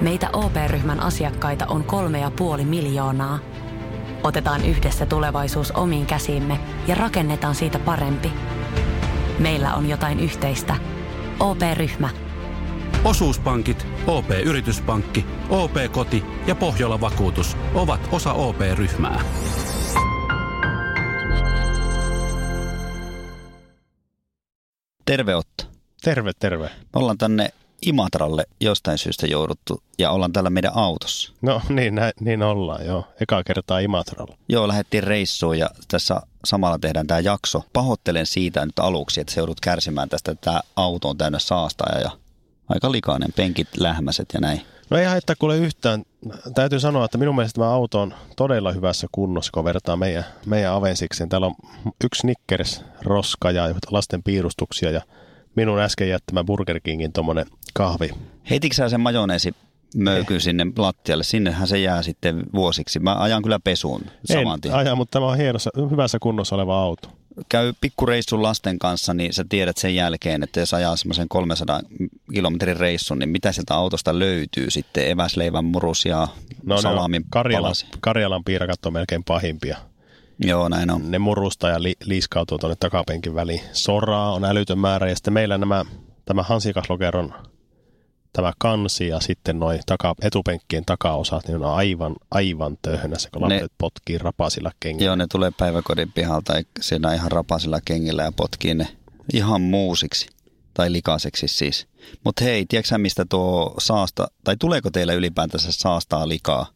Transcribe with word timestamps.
Meitä 0.00 0.30
OP-ryhmän 0.32 1.00
asiakkaita 1.00 1.66
on 1.66 1.84
kolme 1.84 2.20
ja 2.20 2.30
puoli 2.30 2.64
miljoonaa. 2.64 3.38
Otetaan 4.22 4.64
yhdessä 4.64 5.06
tulevaisuus 5.06 5.70
omiin 5.70 6.06
käsiimme 6.06 6.60
ja 6.86 6.94
rakennetaan 6.94 7.54
siitä 7.54 7.78
parempi. 7.78 8.32
Meillä 9.38 9.74
on 9.74 9.88
jotain 9.88 10.20
yhteistä. 10.20 10.76
OP-ryhmä. 11.40 12.08
Osuuspankit, 13.04 13.86
OP-yrityspankki, 14.06 15.26
OP-koti 15.50 16.24
ja 16.46 16.54
Pohjola 16.54 17.00
Vakuutus 17.00 17.56
ovat 17.74 18.00
osa 18.12 18.32
OP-ryhmää. 18.32 19.20
Terve 25.04 25.34
Otto. 25.34 25.64
Terve, 26.02 26.32
terve. 26.38 26.64
Me 26.64 26.72
ollaan 26.94 27.18
tänne 27.18 27.48
Imatralle 27.86 28.44
jostain 28.60 28.98
syystä 28.98 29.26
jouduttu 29.26 29.82
ja 29.98 30.10
ollaan 30.10 30.32
täällä 30.32 30.50
meidän 30.50 30.72
autossa. 30.74 31.32
No 31.42 31.60
niin, 31.68 31.94
nä, 31.94 32.12
niin 32.20 32.42
ollaan 32.42 32.86
joo. 32.86 33.04
Eka 33.20 33.44
kertaa 33.44 33.78
Imatralla. 33.78 34.36
Joo, 34.48 34.68
lähdettiin 34.68 35.04
reissuun 35.04 35.58
ja 35.58 35.70
tässä 35.88 36.20
samalla 36.44 36.78
tehdään 36.78 37.06
tämä 37.06 37.20
jakso. 37.20 37.62
Pahoittelen 37.72 38.26
siitä 38.26 38.66
nyt 38.66 38.78
aluksi, 38.78 39.20
että 39.20 39.32
se 39.32 39.40
joudut 39.40 39.60
kärsimään 39.60 40.08
tästä, 40.08 40.32
että 40.32 40.44
tämä 40.44 40.60
auto 40.76 41.08
on 41.08 41.18
täynnä 41.18 41.38
saastaa 41.38 41.98
ja 42.00 42.10
aika 42.68 42.92
likainen, 42.92 43.32
penkit, 43.36 43.68
lähmäset 43.76 44.28
ja 44.34 44.40
näin. 44.40 44.60
No 44.90 44.96
ei 44.96 45.06
haittaa 45.06 45.36
kuule 45.38 45.56
yhtään. 45.56 46.04
Täytyy 46.54 46.80
sanoa, 46.80 47.04
että 47.04 47.18
minun 47.18 47.36
mielestä 47.36 47.58
tämä 47.58 47.70
auto 47.70 48.00
on 48.00 48.14
todella 48.36 48.72
hyvässä 48.72 49.06
kunnossa, 49.12 49.52
kun 49.52 49.64
vertaa 49.64 49.96
meidän, 49.96 50.24
meidän 50.46 50.72
Avensikseen. 50.72 51.28
Täällä 51.28 51.46
on 51.46 51.54
yksi 52.04 52.20
Snickers, 52.20 52.84
roska 53.02 53.50
ja 53.50 53.74
lasten 53.90 54.22
piirustuksia 54.22 54.90
ja 54.90 55.00
minun 55.54 55.80
äsken 55.80 56.08
jättämä 56.08 56.44
Burger 56.44 56.80
Kingin 56.80 57.12
tuommoinen 57.12 57.46
kahvi. 57.74 58.10
Heititkö 58.50 58.74
sä 58.74 58.88
sen 58.88 59.00
majoneesi 59.00 59.54
möykyn 59.96 60.40
sinne 60.40 60.66
lattialle? 60.76 61.24
Sinnehän 61.24 61.68
se 61.68 61.78
jää 61.78 62.02
sitten 62.02 62.42
vuosiksi. 62.54 62.98
Mä 62.98 63.14
ajan 63.14 63.42
kyllä 63.42 63.60
pesuun 63.60 64.02
saman 64.24 64.60
tien. 64.60 64.74
En 64.74 64.80
aja, 64.80 64.94
mutta 64.94 65.18
tämä 65.18 65.26
on 65.26 65.36
hienossa, 65.36 65.70
hyvässä 65.90 66.18
kunnossa 66.20 66.54
oleva 66.54 66.82
auto. 66.82 67.08
Käy 67.48 67.72
pikkureissun 67.80 68.42
lasten 68.42 68.78
kanssa, 68.78 69.14
niin 69.14 69.32
sä 69.32 69.44
tiedät 69.48 69.76
sen 69.76 69.94
jälkeen, 69.94 70.42
että 70.42 70.60
jos 70.60 70.74
ajaa 70.74 70.96
semmoisen 70.96 71.28
300 71.28 71.80
kilometrin 72.34 72.76
reissun, 72.76 73.18
niin 73.18 73.28
mitä 73.28 73.52
sieltä 73.52 73.74
autosta 73.74 74.18
löytyy 74.18 74.70
sitten? 74.70 75.10
Eväsleivän 75.10 75.64
murus 75.64 76.04
ja 76.04 76.28
No 76.66 76.80
salamin 76.80 77.24
Karjalan, 77.30 77.62
palasi. 77.62 77.86
Karjalan 78.00 78.44
piirakat 78.44 78.86
on 78.86 78.92
melkein 78.92 79.24
pahimpia. 79.24 79.76
Joo, 80.38 80.68
näin 80.68 80.90
on. 80.90 81.10
Ne 81.10 81.18
murusta 81.18 81.68
ja 81.68 81.82
li, 81.82 81.94
liiskautuu 82.04 82.58
tuonne 82.58 82.76
takapenkin 82.80 83.34
väliin. 83.34 83.60
Soraa 83.72 84.32
on 84.32 84.44
älytön 84.44 84.78
määrä 84.78 85.08
ja 85.08 85.14
sitten 85.14 85.32
meillä 85.32 85.58
nämä, 85.58 85.84
tämä 86.24 86.42
hansikaslokeron 86.42 87.34
tämä 88.32 88.52
kansi 88.58 89.08
ja 89.08 89.20
sitten 89.20 89.58
noin 89.58 89.80
taka, 89.86 90.14
etupenkkien 90.22 90.84
takaosat, 90.84 91.48
niin 91.48 91.64
on 91.64 91.74
aivan, 91.74 92.16
aivan 92.30 92.78
töhnässä, 92.82 93.28
kun 93.32 93.42
lapset 93.42 93.72
potkii 93.78 94.18
rapasilla 94.18 94.72
kengillä. 94.80 95.06
Joo, 95.06 95.16
ne 95.16 95.26
tulee 95.32 95.50
päiväkodin 95.58 96.12
pihalta 96.12 96.56
ja 96.56 96.62
siinä 96.80 97.14
ihan 97.14 97.32
rapasilla 97.32 97.80
kengillä 97.84 98.22
ja 98.22 98.32
potkii 98.32 98.74
ne 98.74 98.88
ihan 99.32 99.60
muusiksi. 99.60 100.26
Tai 100.74 100.92
likaiseksi 100.92 101.48
siis. 101.48 101.86
Mutta 102.24 102.44
hei, 102.44 102.66
tiedätkö 102.66 102.98
mistä 102.98 103.24
tuo 103.28 103.74
saasta, 103.78 104.28
tai 104.44 104.56
tuleeko 104.56 104.90
teillä 104.90 105.12
ylipäätänsä 105.12 105.72
saastaa 105.72 106.28
likaa, 106.28 106.66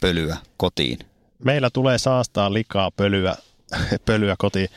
pölyä 0.00 0.36
kotiin? 0.56 0.98
Meillä 1.44 1.70
tulee 1.70 1.98
saastaa 1.98 2.52
likaa 2.52 2.90
pölyä, 2.90 3.36
pölyä 4.06 4.34
kotiin. 4.38 4.68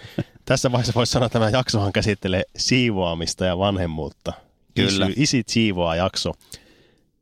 Tässä 0.45 0.71
vaiheessa 0.71 0.93
voisi 0.95 1.11
sanoa, 1.11 1.25
että 1.25 1.39
tämä 1.39 1.49
jaksohan 1.49 1.93
käsittelee 1.93 2.43
siivoamista 2.57 3.45
ja 3.45 3.57
vanhemmuutta. 3.57 4.33
Kyllä. 4.75 5.09
Isit 5.15 5.49
siivoaa 5.49 5.95
jakso. 5.95 6.31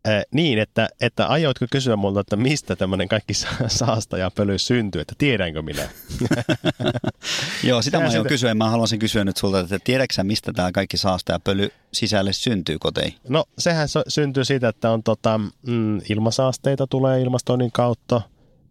Äh, 0.08 0.24
niin, 0.34 0.60
että, 0.60 0.90
että 1.02 1.28
aioitko 1.28 1.66
kysyä 1.72 1.96
multa, 1.96 2.20
että 2.20 2.36
mistä 2.36 2.76
tämmöinen 2.76 3.08
kaikki 3.08 3.34
sa- 3.34 3.48
saasta 3.68 4.18
ja 4.18 4.32
pöly 4.32 4.58
syntyy, 4.58 5.02
että 5.02 5.16
tiedänkö 5.18 5.62
minä? 5.62 5.90
Joo, 7.64 7.82
sitä 7.82 8.00
mä 8.00 8.10
aion 8.10 8.28
kysyä. 8.28 8.53
Mä 8.53 8.70
haluaisin 8.70 9.00
kysyä 9.00 9.24
nyt 9.24 9.38
sulta, 9.38 9.59
että 9.59 9.80
tiedätkö 9.84 10.24
mistä 10.24 10.53
tämä 10.53 10.72
kaikki 10.72 10.98
saasta 10.98 11.31
ja 11.31 11.40
pöly 11.40 11.70
sisälle 11.94 12.34
syntyy 12.34 12.80
koteihin? 12.80 13.14
No 13.30 13.46
sehän 13.58 13.88
syntyy 14.08 14.46
siitä, 14.46 14.68
että 14.70 14.92
on 14.92 15.04
tota, 15.04 15.38
mm, 15.68 16.02
ilmasaasteita 16.09 16.88
tulee 16.88 17.22
ilmastoinnin 17.22 17.72
kautta, 17.72 18.22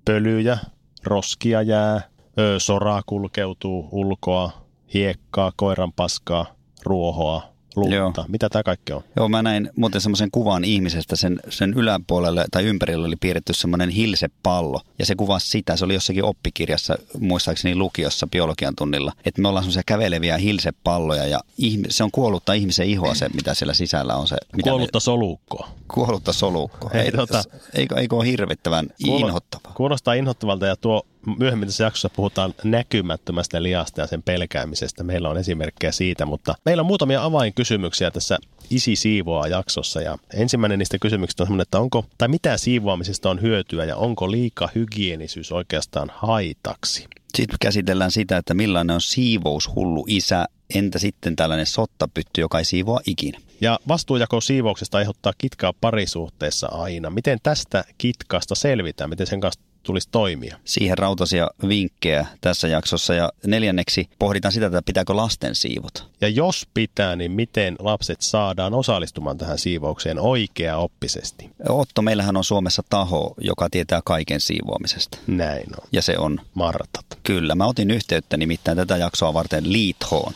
pölyjä, 0.05 0.59
roskia 1.05 1.63
jää, 1.63 2.03
ö, 2.39 2.61
soraa 2.61 3.03
kulkeutuu 3.07 3.89
ulkoa, 3.93 4.67
hiekkaa, 4.95 5.53
koiran 5.57 5.93
paskaa, 5.93 6.55
ruohoa, 6.85 7.50
lunta. 7.77 7.95
Joo. 7.95 8.13
Mitä 8.29 8.49
tämä 8.49 8.63
kaikki 8.63 8.93
on? 8.93 9.03
Joo, 9.17 9.29
mä 9.29 9.43
näin 9.43 9.71
muuten 9.77 10.01
semmoisen 10.01 10.31
kuvan 10.31 10.65
ihmisestä, 10.65 11.17
sen, 11.17 11.41
sen 11.49 11.75
yläpuolelle 11.75 12.45
tai 12.51 12.65
ympärillä 12.65 13.07
oli 13.07 13.17
piirretty 13.17 13.53
semmoinen 13.53 13.89
hilsepallo. 13.89 14.81
Ja 14.99 15.07
se 15.07 15.15
kuvasi 15.15 15.49
sitä, 15.49 15.77
se 15.77 15.85
oli 15.85 15.95
jossakin 15.95 16.25
oppikirjassa, 16.25 16.99
muistaakseni 17.21 17.75
lukiossa 17.75 18.27
biologian 18.27 18.77
tunnilla, 18.77 19.13
että 19.25 19.43
me 19.43 19.49
ollaan 19.49 19.65
semmoisia 19.65 19.83
käveleviä 19.87 20.37
hilsepalloja 20.37 21.27
ja 21.27 21.41
ihmi, 21.59 21.85
se 21.91 22.05
on 22.05 22.11
kuollutta 22.11 22.53
ihmisen 22.53 22.89
ihoa 22.89 23.15
se, 23.15 23.29
mitä 23.29 23.55
siellä 23.55 23.75
sisällä 23.75 24.15
on 24.15 24.29
se. 24.29 24.37
Mitä 24.57 24.71
Kuollutta 24.71 25.01
solukkoa. 25.01 25.69
Me, 25.71 25.85
kuollutta 25.95 26.33
solukko. 26.33 26.91
Ei, 26.95 27.01
Ei, 27.01 27.11
tota- 27.11 27.59
eikö, 27.75 27.97
eikö 28.01 28.17
ole 28.17 28.27
hirvittävän 28.27 28.89
Kuulo- 29.07 29.27
inhottavaa? 29.27 29.73
Kuulostaa 29.75 30.15
inhottavalta 30.15 30.67
ja 30.67 30.77
tuo 30.77 31.03
myöhemmin 31.39 31.69
tässä 31.69 31.85
jaksossa 31.85 32.11
puhutaan 32.11 32.55
näkymättömästä 32.65 33.63
liasta 33.63 34.01
ja 34.01 34.07
sen 34.07 34.23
pelkäämisestä. 34.23 35.05
Meillä 35.05 35.29
on 35.29 35.39
esimerkkejä 35.39 35.93
siitä, 35.93 36.27
mutta 36.27 36.55
meillä 36.65 36.81
on 36.81 36.87
muutamia 36.87 37.25
avainkysymyksiä 37.25 38.11
tässä 38.11 38.39
Isi 38.71 38.97
siivoaa 38.97 39.49
jaksossa 39.49 40.01
ja 40.01 40.19
ensimmäinen 40.35 40.79
niistä 40.79 40.99
kysymyksistä 40.99 41.43
on 41.43 41.47
sellainen, 41.47 41.63
että 41.63 41.81
onko, 41.81 42.05
tai 42.19 42.29
mitä 42.29 42.57
siivoamisesta 42.57 43.31
on 43.31 43.41
hyötyä 43.41 43.85
ja 43.85 43.97
onko 43.97 44.31
liika 44.31 44.69
hygienisyys 44.75 45.53
oikeastaan 45.53 46.13
haitaksi? 46.15 47.07
Sitten 47.37 47.57
käsitellään 47.61 48.11
sitä, 48.11 48.37
että 48.37 48.55
millainen 48.55 48.95
on 48.95 49.01
siivoushullu 49.01 50.05
isä, 50.09 50.47
entä 50.75 50.99
sitten 50.99 51.37
tällainen 51.37 51.67
sottapytty, 51.67 52.41
joka 52.41 52.59
ei 52.59 52.65
siivoa 52.65 53.01
ikinä. 53.07 53.41
Ja 53.61 53.79
vastuujako 53.89 54.41
siivouksesta 54.41 54.99
aiheuttaa 54.99 55.33
kitkaa 55.39 55.73
parisuhteessa 55.81 56.69
aina. 56.73 57.11
Miten 57.11 57.39
tästä 57.43 57.85
kitkasta 57.99 58.55
selvitään? 58.55 59.11
Miten 59.11 59.27
sen 59.27 59.41
kanssa 59.41 59.61
tulisi 59.83 60.09
toimia? 60.11 60.57
Siihen 60.65 60.99
rautaisia 60.99 61.49
vinkkejä 61.69 62.27
tässä 62.41 62.69
jaksossa. 62.69 63.15
Ja 63.15 63.31
neljänneksi 63.47 64.09
pohditaan 64.19 64.53
sitä, 64.53 64.67
että 64.67 64.83
pitääkö 64.83 65.17
lasten 65.17 65.55
siivota. 65.55 66.03
Ja 66.21 66.29
jos 66.29 66.67
pitää, 66.75 67.17
niin 67.17 67.33
miten 67.33 67.77
lapset 67.79 68.21
saadaan 68.21 68.75
osallistumaan 68.75 69.39
tähän 69.39 69.59
siivoukseen 69.59 70.19
oikea-oppisesti? 70.19 71.51
Otto, 71.69 72.03
meillähän 72.03 72.37
on 72.37 72.45
Suomessa 72.45 72.83
taho, 72.91 73.35
joka 73.41 73.71
tietää 73.71 74.01
kaiken 74.05 74.41
siivoamisesta. 74.41 75.19
Näin 75.27 75.67
on. 75.81 75.89
Ja 75.93 76.03
se 76.03 76.19
on, 76.19 76.41
Martat. 76.55 77.07
kyllä, 77.23 77.55
mä 77.55 77.67
otin 77.67 77.91
yhteyttä 77.91 78.37
nimittäin 78.37 78.77
tätä 78.77 78.97
jaksoa 78.97 79.35
varten 79.35 79.73
Liithoon, 79.73 80.33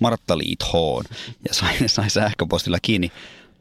Martta 0.00 0.38
Liithoon, 0.38 1.04
ja 1.48 1.54
sain, 1.54 1.88
sain 1.88 2.10
sähköpostilla 2.10 2.78
kiinni. 2.82 3.12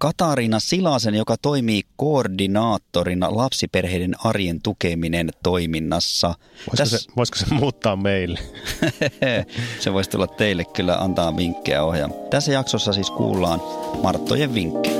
Katariina 0.01 0.59
Silasen, 0.59 1.15
joka 1.15 1.35
toimii 1.41 1.81
koordinaattorina 1.95 3.35
lapsiperheiden 3.35 4.15
arjen 4.23 4.61
tukeminen 4.61 5.29
toiminnassa. 5.43 6.33
Voisiko, 6.67 6.97
se, 6.97 7.11
voisiko 7.15 7.37
se 7.39 7.45
muuttaa 7.53 7.95
meille? 7.95 8.39
se 9.79 9.93
voisi 9.93 10.09
tulla 10.09 10.27
teille 10.27 10.65
kyllä 10.65 10.97
antaa 10.97 11.37
vinkkejä 11.37 11.83
ohjaan. 11.83 12.13
Tässä 12.29 12.51
jaksossa 12.51 12.93
siis 12.93 13.11
kuullaan 13.11 13.61
Marttojen 14.03 14.53
vinkkejä. 14.53 14.95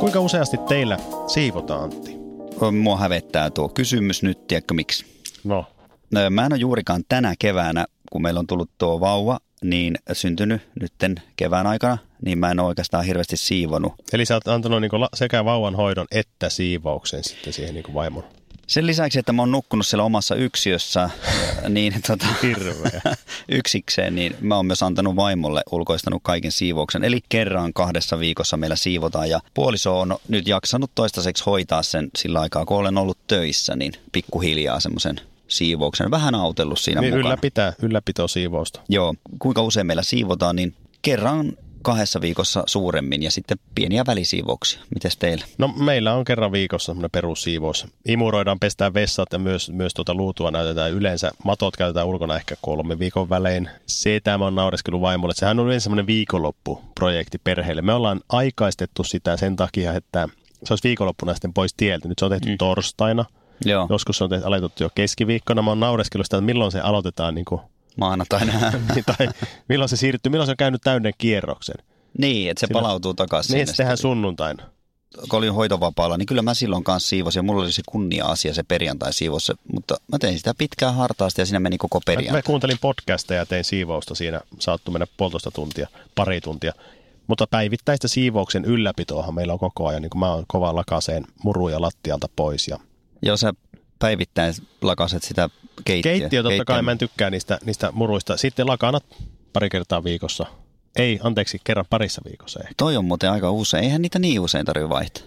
Kuinka 0.00 0.20
useasti 0.20 0.56
teillä 0.68 0.98
siivotaan, 1.26 1.84
Antti? 1.84 2.16
Mua 2.82 2.96
hävettää 2.96 3.50
tuo 3.50 3.68
kysymys 3.68 4.22
nyt, 4.22 4.46
tiedätkö 4.46 4.74
miksi? 4.74 5.06
No, 5.44 5.64
Mä 6.30 6.46
en 6.46 6.52
ole 6.52 6.60
juurikaan 6.60 7.02
tänä 7.08 7.34
keväänä, 7.38 7.86
kun 8.12 8.22
meillä 8.22 8.40
on 8.40 8.46
tullut 8.46 8.70
tuo 8.78 9.00
vauva, 9.00 9.38
niin 9.62 9.98
syntynyt 10.12 10.62
nytten 10.80 11.14
kevään 11.36 11.66
aikana, 11.66 11.98
niin 12.24 12.38
mä 12.38 12.50
en 12.50 12.60
ole 12.60 12.68
oikeastaan 12.68 13.04
hirveästi 13.04 13.36
siivonut. 13.36 13.92
eli 14.12 14.24
sä 14.24 14.34
oot 14.34 14.48
antanut 14.48 14.92
la- 14.92 15.08
sekä 15.14 15.44
vauvan 15.44 15.74
hoidon 15.74 16.06
että 16.10 16.48
siivouksen 16.48 17.24
sitten 17.24 17.52
siihen 17.52 17.74
niinku 17.74 17.94
vaimon. 17.94 18.24
Sen 18.66 18.86
lisäksi, 18.86 19.18
että 19.18 19.32
mä 19.32 19.42
oon 19.42 19.50
nukkunut 19.50 19.86
siellä 19.86 20.04
omassa 20.04 20.34
yksiössä, 20.34 21.10
niin 21.68 21.94
tota, 22.06 22.26
Hirveä. 22.42 23.00
yksikseen, 23.48 24.14
niin 24.14 24.36
mä 24.40 24.56
oon 24.56 24.66
myös 24.66 24.82
antanut 24.82 25.16
vaimolle 25.16 25.62
ulkoistanut 25.72 26.22
kaiken 26.22 26.52
siivouksen. 26.52 27.04
Eli 27.04 27.20
kerran 27.28 27.72
kahdessa 27.72 28.18
viikossa 28.18 28.56
meillä 28.56 28.76
siivotaan 28.76 29.30
ja 29.30 29.40
puoliso 29.54 30.00
on 30.00 30.16
nyt 30.28 30.48
jaksanut 30.48 30.90
toistaiseksi 30.94 31.44
hoitaa 31.46 31.82
sen 31.82 32.08
sillä 32.18 32.40
aikaa, 32.40 32.64
kun 32.64 32.76
olen 32.76 32.98
ollut 32.98 33.18
töissä, 33.26 33.76
niin 33.76 33.92
pikkuhiljaa 34.12 34.80
semmoisen 34.80 35.20
siivouksen. 35.48 36.10
Vähän 36.10 36.34
autellut 36.34 36.78
siinä 36.78 37.00
niin 37.00 37.14
mukana. 37.14 37.28
ylläpitää, 37.28 37.72
ylläpito 37.82 38.28
siivousta. 38.28 38.80
Joo, 38.88 39.14
kuinka 39.38 39.62
usein 39.62 39.86
meillä 39.86 40.02
siivotaan, 40.02 40.56
niin 40.56 40.74
kerran 41.02 41.52
kahdessa 41.82 42.20
viikossa 42.20 42.62
suuremmin 42.66 43.22
ja 43.22 43.30
sitten 43.30 43.58
pieniä 43.74 44.04
välisiivouksia. 44.06 44.80
Mites 44.94 45.16
teillä? 45.16 45.44
No 45.58 45.68
meillä 45.68 46.14
on 46.14 46.24
kerran 46.24 46.52
viikossa 46.52 46.86
semmoinen 46.86 47.10
perussiivous. 47.10 47.86
Imuroidaan, 48.08 48.60
pestään 48.60 48.94
vessat 48.94 49.32
ja 49.32 49.38
myös, 49.38 49.70
myös 49.70 49.94
tuota 49.94 50.14
luutua 50.14 50.50
näytetään 50.50 50.92
yleensä. 50.92 51.30
Matot 51.44 51.76
käytetään 51.76 52.06
ulkona 52.06 52.36
ehkä 52.36 52.54
kolme 52.60 52.98
viikon 52.98 53.30
välein. 53.30 53.68
Se 53.86 54.20
tämä 54.24 54.46
on 54.46 54.54
naureskellut 54.54 55.00
vaimolle. 55.00 55.34
Sehän 55.34 55.58
on 55.58 55.66
yleensä 55.66 55.84
semmoinen 55.84 56.06
viikonloppuprojekti 56.06 57.38
perheelle. 57.44 57.82
Me 57.82 57.92
ollaan 57.92 58.20
aikaistettu 58.28 59.04
sitä 59.04 59.36
sen 59.36 59.56
takia, 59.56 59.94
että 59.94 60.28
se 60.64 60.72
olisi 60.72 60.88
viikonloppuna 60.88 61.34
sitten 61.34 61.54
pois 61.54 61.74
tieltä. 61.76 62.08
Nyt 62.08 62.18
se 62.18 62.24
on 62.24 62.30
tehty 62.30 62.48
mm. 62.48 62.58
torstaina. 62.58 63.24
Joo. 63.64 63.86
Joskus 63.90 64.18
se 64.18 64.24
on 64.24 64.30
tehty, 64.30 64.46
aloitettu 64.46 64.82
jo 64.82 64.90
keskiviikkona. 64.94 65.62
Mä 65.62 65.70
oon 65.70 65.80
naureskellut 65.80 66.26
sitä, 66.26 66.36
että 66.36 66.44
milloin 66.46 66.72
se 66.72 66.80
aloitetaan 66.80 67.34
niin 67.38 67.44
kuin, 67.44 67.60
Maanantaina. 67.96 68.52
tai 69.18 69.28
milloin 69.68 69.88
se 69.88 69.96
siirtyy, 69.96 70.30
milloin 70.30 70.46
se 70.46 70.50
on 70.52 70.56
käynyt 70.56 70.80
täyden 70.84 71.12
kierroksen. 71.18 71.76
niin, 72.18 72.50
että 72.50 72.60
se 72.60 72.66
Silloin- 72.66 72.82
palautuu 72.82 73.14
takaisin. 73.14 73.54
Niin, 73.54 73.66
se 73.66 73.72
tehdään 73.76 73.98
sunnuntaina. 73.98 74.62
kun 75.28 75.38
olin 75.38 75.54
hoitovapaalla, 75.54 76.16
niin 76.16 76.26
kyllä 76.26 76.42
mä 76.42 76.54
silloin 76.54 76.84
kanssa 76.84 77.08
siivosin 77.08 77.38
ja 77.38 77.42
mulla 77.42 77.62
oli 77.62 77.72
se 77.72 77.82
kunnia-asia 77.88 78.54
se 78.54 78.62
perjantai 78.62 79.12
siivos, 79.12 79.52
mutta 79.72 79.96
mä 80.12 80.18
tein 80.18 80.38
sitä 80.38 80.54
pitkään 80.58 80.94
hartaasti 80.94 81.40
ja 81.42 81.46
siinä 81.46 81.60
meni 81.60 81.78
koko 81.78 81.98
Mä, 81.98 82.02
perjantai. 82.06 82.38
mä 82.38 82.42
kuuntelin 82.42 82.78
podcasteja 82.80 83.40
ja 83.40 83.46
tein 83.46 83.64
siivousta 83.64 84.14
siinä. 84.14 84.40
Saattu 84.58 84.90
mennä 84.90 85.06
puolitoista 85.16 85.50
tuntia, 85.50 85.88
pari 86.14 86.40
tuntia. 86.40 86.72
Mutta 87.26 87.46
päivittäistä 87.46 88.08
siivouksen 88.08 88.64
ylläpitoahan 88.64 89.34
meillä 89.34 89.52
on 89.52 89.58
koko 89.58 89.86
ajan. 89.86 90.02
Niin 90.02 90.10
kuin 90.10 90.20
mä 90.20 90.32
oon 90.34 90.44
kova 90.48 90.74
lakaseen 90.74 91.24
muruja 91.44 91.80
lattialta 91.80 92.28
pois. 92.36 92.68
Ja 92.68 92.78
Joo, 93.22 93.36
sä 93.36 93.52
päivittäin 93.98 94.54
lakaset 94.82 95.22
sitä 95.22 95.50
keittiö. 95.84 96.12
keittiö 96.12 96.42
totta 96.42 96.64
kai, 96.64 96.74
keittiön- 96.74 96.84
mä 96.84 96.92
en 96.92 96.98
tykkää 96.98 97.30
niistä, 97.30 97.58
niistä 97.64 97.92
muruista. 97.92 98.36
Sitten 98.36 98.66
lakanat 98.66 99.04
pari 99.52 99.70
kertaa 99.70 100.04
viikossa. 100.04 100.46
Ei, 100.96 101.20
anteeksi, 101.22 101.60
kerran 101.64 101.84
parissa 101.90 102.20
viikossa 102.24 102.60
ehkä. 102.60 102.74
Toi 102.76 102.96
on 102.96 103.04
muuten 103.04 103.30
aika 103.30 103.50
usein. 103.50 103.84
Eihän 103.84 104.02
niitä 104.02 104.18
niin 104.18 104.40
usein 104.40 104.66
tarvitse 104.66 104.88
vaihtaa. 104.88 105.22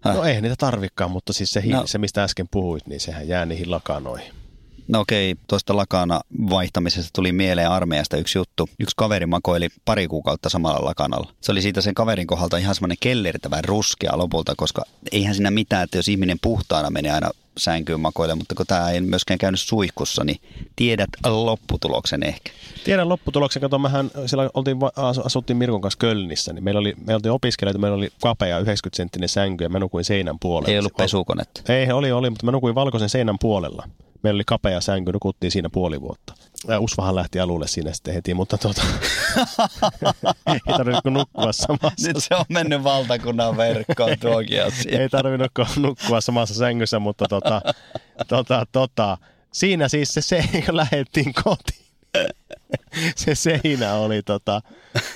Häh? 0.00 0.14
No 0.16 0.24
ei 0.24 0.40
niitä 0.40 0.56
tarvikaan, 0.58 1.10
mutta 1.10 1.32
siis 1.32 1.50
se, 1.50 1.62
hi- 1.62 1.72
No. 1.72 1.86
se 1.86 1.98
mistä 1.98 2.24
äsken 2.24 2.48
puhuit, 2.50 2.86
niin 2.86 3.00
sehän 3.00 3.28
jää 3.28 3.46
niihin 3.46 3.70
lakanoihin. 3.70 4.32
No 4.88 5.00
okei, 5.00 5.36
tuosta 5.48 5.76
lakana 5.76 6.20
vaihtamisesta 6.50 7.10
tuli 7.12 7.32
mieleen 7.32 7.70
armeijasta 7.70 8.16
yksi 8.16 8.38
juttu. 8.38 8.68
Yksi 8.80 8.94
kaveri 8.96 9.26
makoili 9.26 9.68
pari 9.84 10.08
kuukautta 10.08 10.48
samalla 10.48 10.84
lakanalla. 10.84 11.32
Se 11.40 11.52
oli 11.52 11.62
siitä 11.62 11.80
sen 11.80 11.94
kaverin 11.94 12.26
kohdalta 12.26 12.56
ihan 12.56 12.74
semmoinen 12.74 12.96
kellertävän 13.00 13.64
ruskea 13.64 14.18
lopulta, 14.18 14.54
koska 14.56 14.82
eihän 15.12 15.34
siinä 15.34 15.50
mitään, 15.50 15.84
että 15.84 15.98
jos 15.98 16.08
ihminen 16.08 16.38
puhtaana 16.42 16.90
menee 16.90 17.12
aina 17.12 17.30
sänkyyn 17.60 18.00
makoille, 18.00 18.34
mutta 18.34 18.54
kun 18.54 18.66
tämä 18.66 18.90
ei 18.90 19.00
myöskään 19.00 19.38
käynyt 19.38 19.60
suihkussa, 19.60 20.24
niin 20.24 20.40
tiedät 20.76 21.10
lopputuloksen 21.26 22.22
ehkä. 22.22 22.52
Tiedän 22.84 23.08
lopputuloksen, 23.08 23.62
kato, 23.62 23.78
mehän 23.78 24.10
siellä 24.26 24.50
oltiin, 24.54 24.76
asuttiin 25.24 25.56
Mirkon 25.56 25.80
kanssa 25.80 25.98
Kölnissä, 25.98 26.52
niin 26.52 26.64
meillä 26.64 26.80
oli, 26.80 26.94
me 27.06 27.14
oltiin 27.14 27.32
opiskelijoita, 27.32 27.78
meillä 27.78 27.96
oli 27.96 28.10
kapea 28.22 28.58
90 28.58 28.96
senttinen 28.96 29.28
sänky 29.28 29.64
ja 29.64 29.68
mä 29.68 29.78
nukuin 29.78 30.04
seinän 30.04 30.36
puolella. 30.40 30.72
Ei 30.72 30.78
ollut 30.78 30.96
pesukonetta. 30.96 31.72
Ei, 31.72 31.92
oli, 31.92 32.12
oli, 32.12 32.30
mutta 32.30 32.46
mä 32.46 32.52
nukuin 32.52 32.74
valkoisen 32.74 33.08
seinän 33.08 33.36
puolella. 33.40 33.88
Meillä 34.22 34.36
oli 34.36 34.44
kapea 34.46 34.80
sänky, 34.80 35.12
nukuttiin 35.12 35.50
siinä 35.50 35.70
puoli 35.70 36.00
vuotta. 36.00 36.34
Ja 36.68 36.80
Usvahan 36.80 37.14
lähti 37.14 37.40
alulle 37.40 37.68
siinä 37.68 37.92
sitten 37.92 38.14
heti, 38.14 38.34
mutta 38.34 38.58
tuota, 38.58 38.82
ei 40.52 40.60
tarvinnut 40.66 41.04
nukkua 41.04 41.52
samassa. 41.52 42.08
Nyt 42.08 42.16
se 42.24 42.34
on 42.34 42.44
mennyt 42.48 42.84
valtakunnan 42.84 43.56
verkkoon 43.56 44.18
tuokin 44.20 44.64
asia. 44.64 44.98
ei 45.00 45.08
tarvinnut 45.08 45.52
nukkua 45.76 46.20
samassa 46.20 46.54
sängyssä, 46.54 46.98
mutta 46.98 47.24
tota, 47.28 47.62
tota, 48.28 48.66
tota, 48.72 49.18
siinä 49.52 49.88
siis 49.88 50.08
se, 50.08 50.20
se 50.20 50.44
kun 50.66 50.76
lähdettiin 50.76 51.32
kotiin. 51.44 51.90
Se 53.16 53.34
seinä 53.34 53.94
oli 53.94 54.22
tota, 54.22 54.60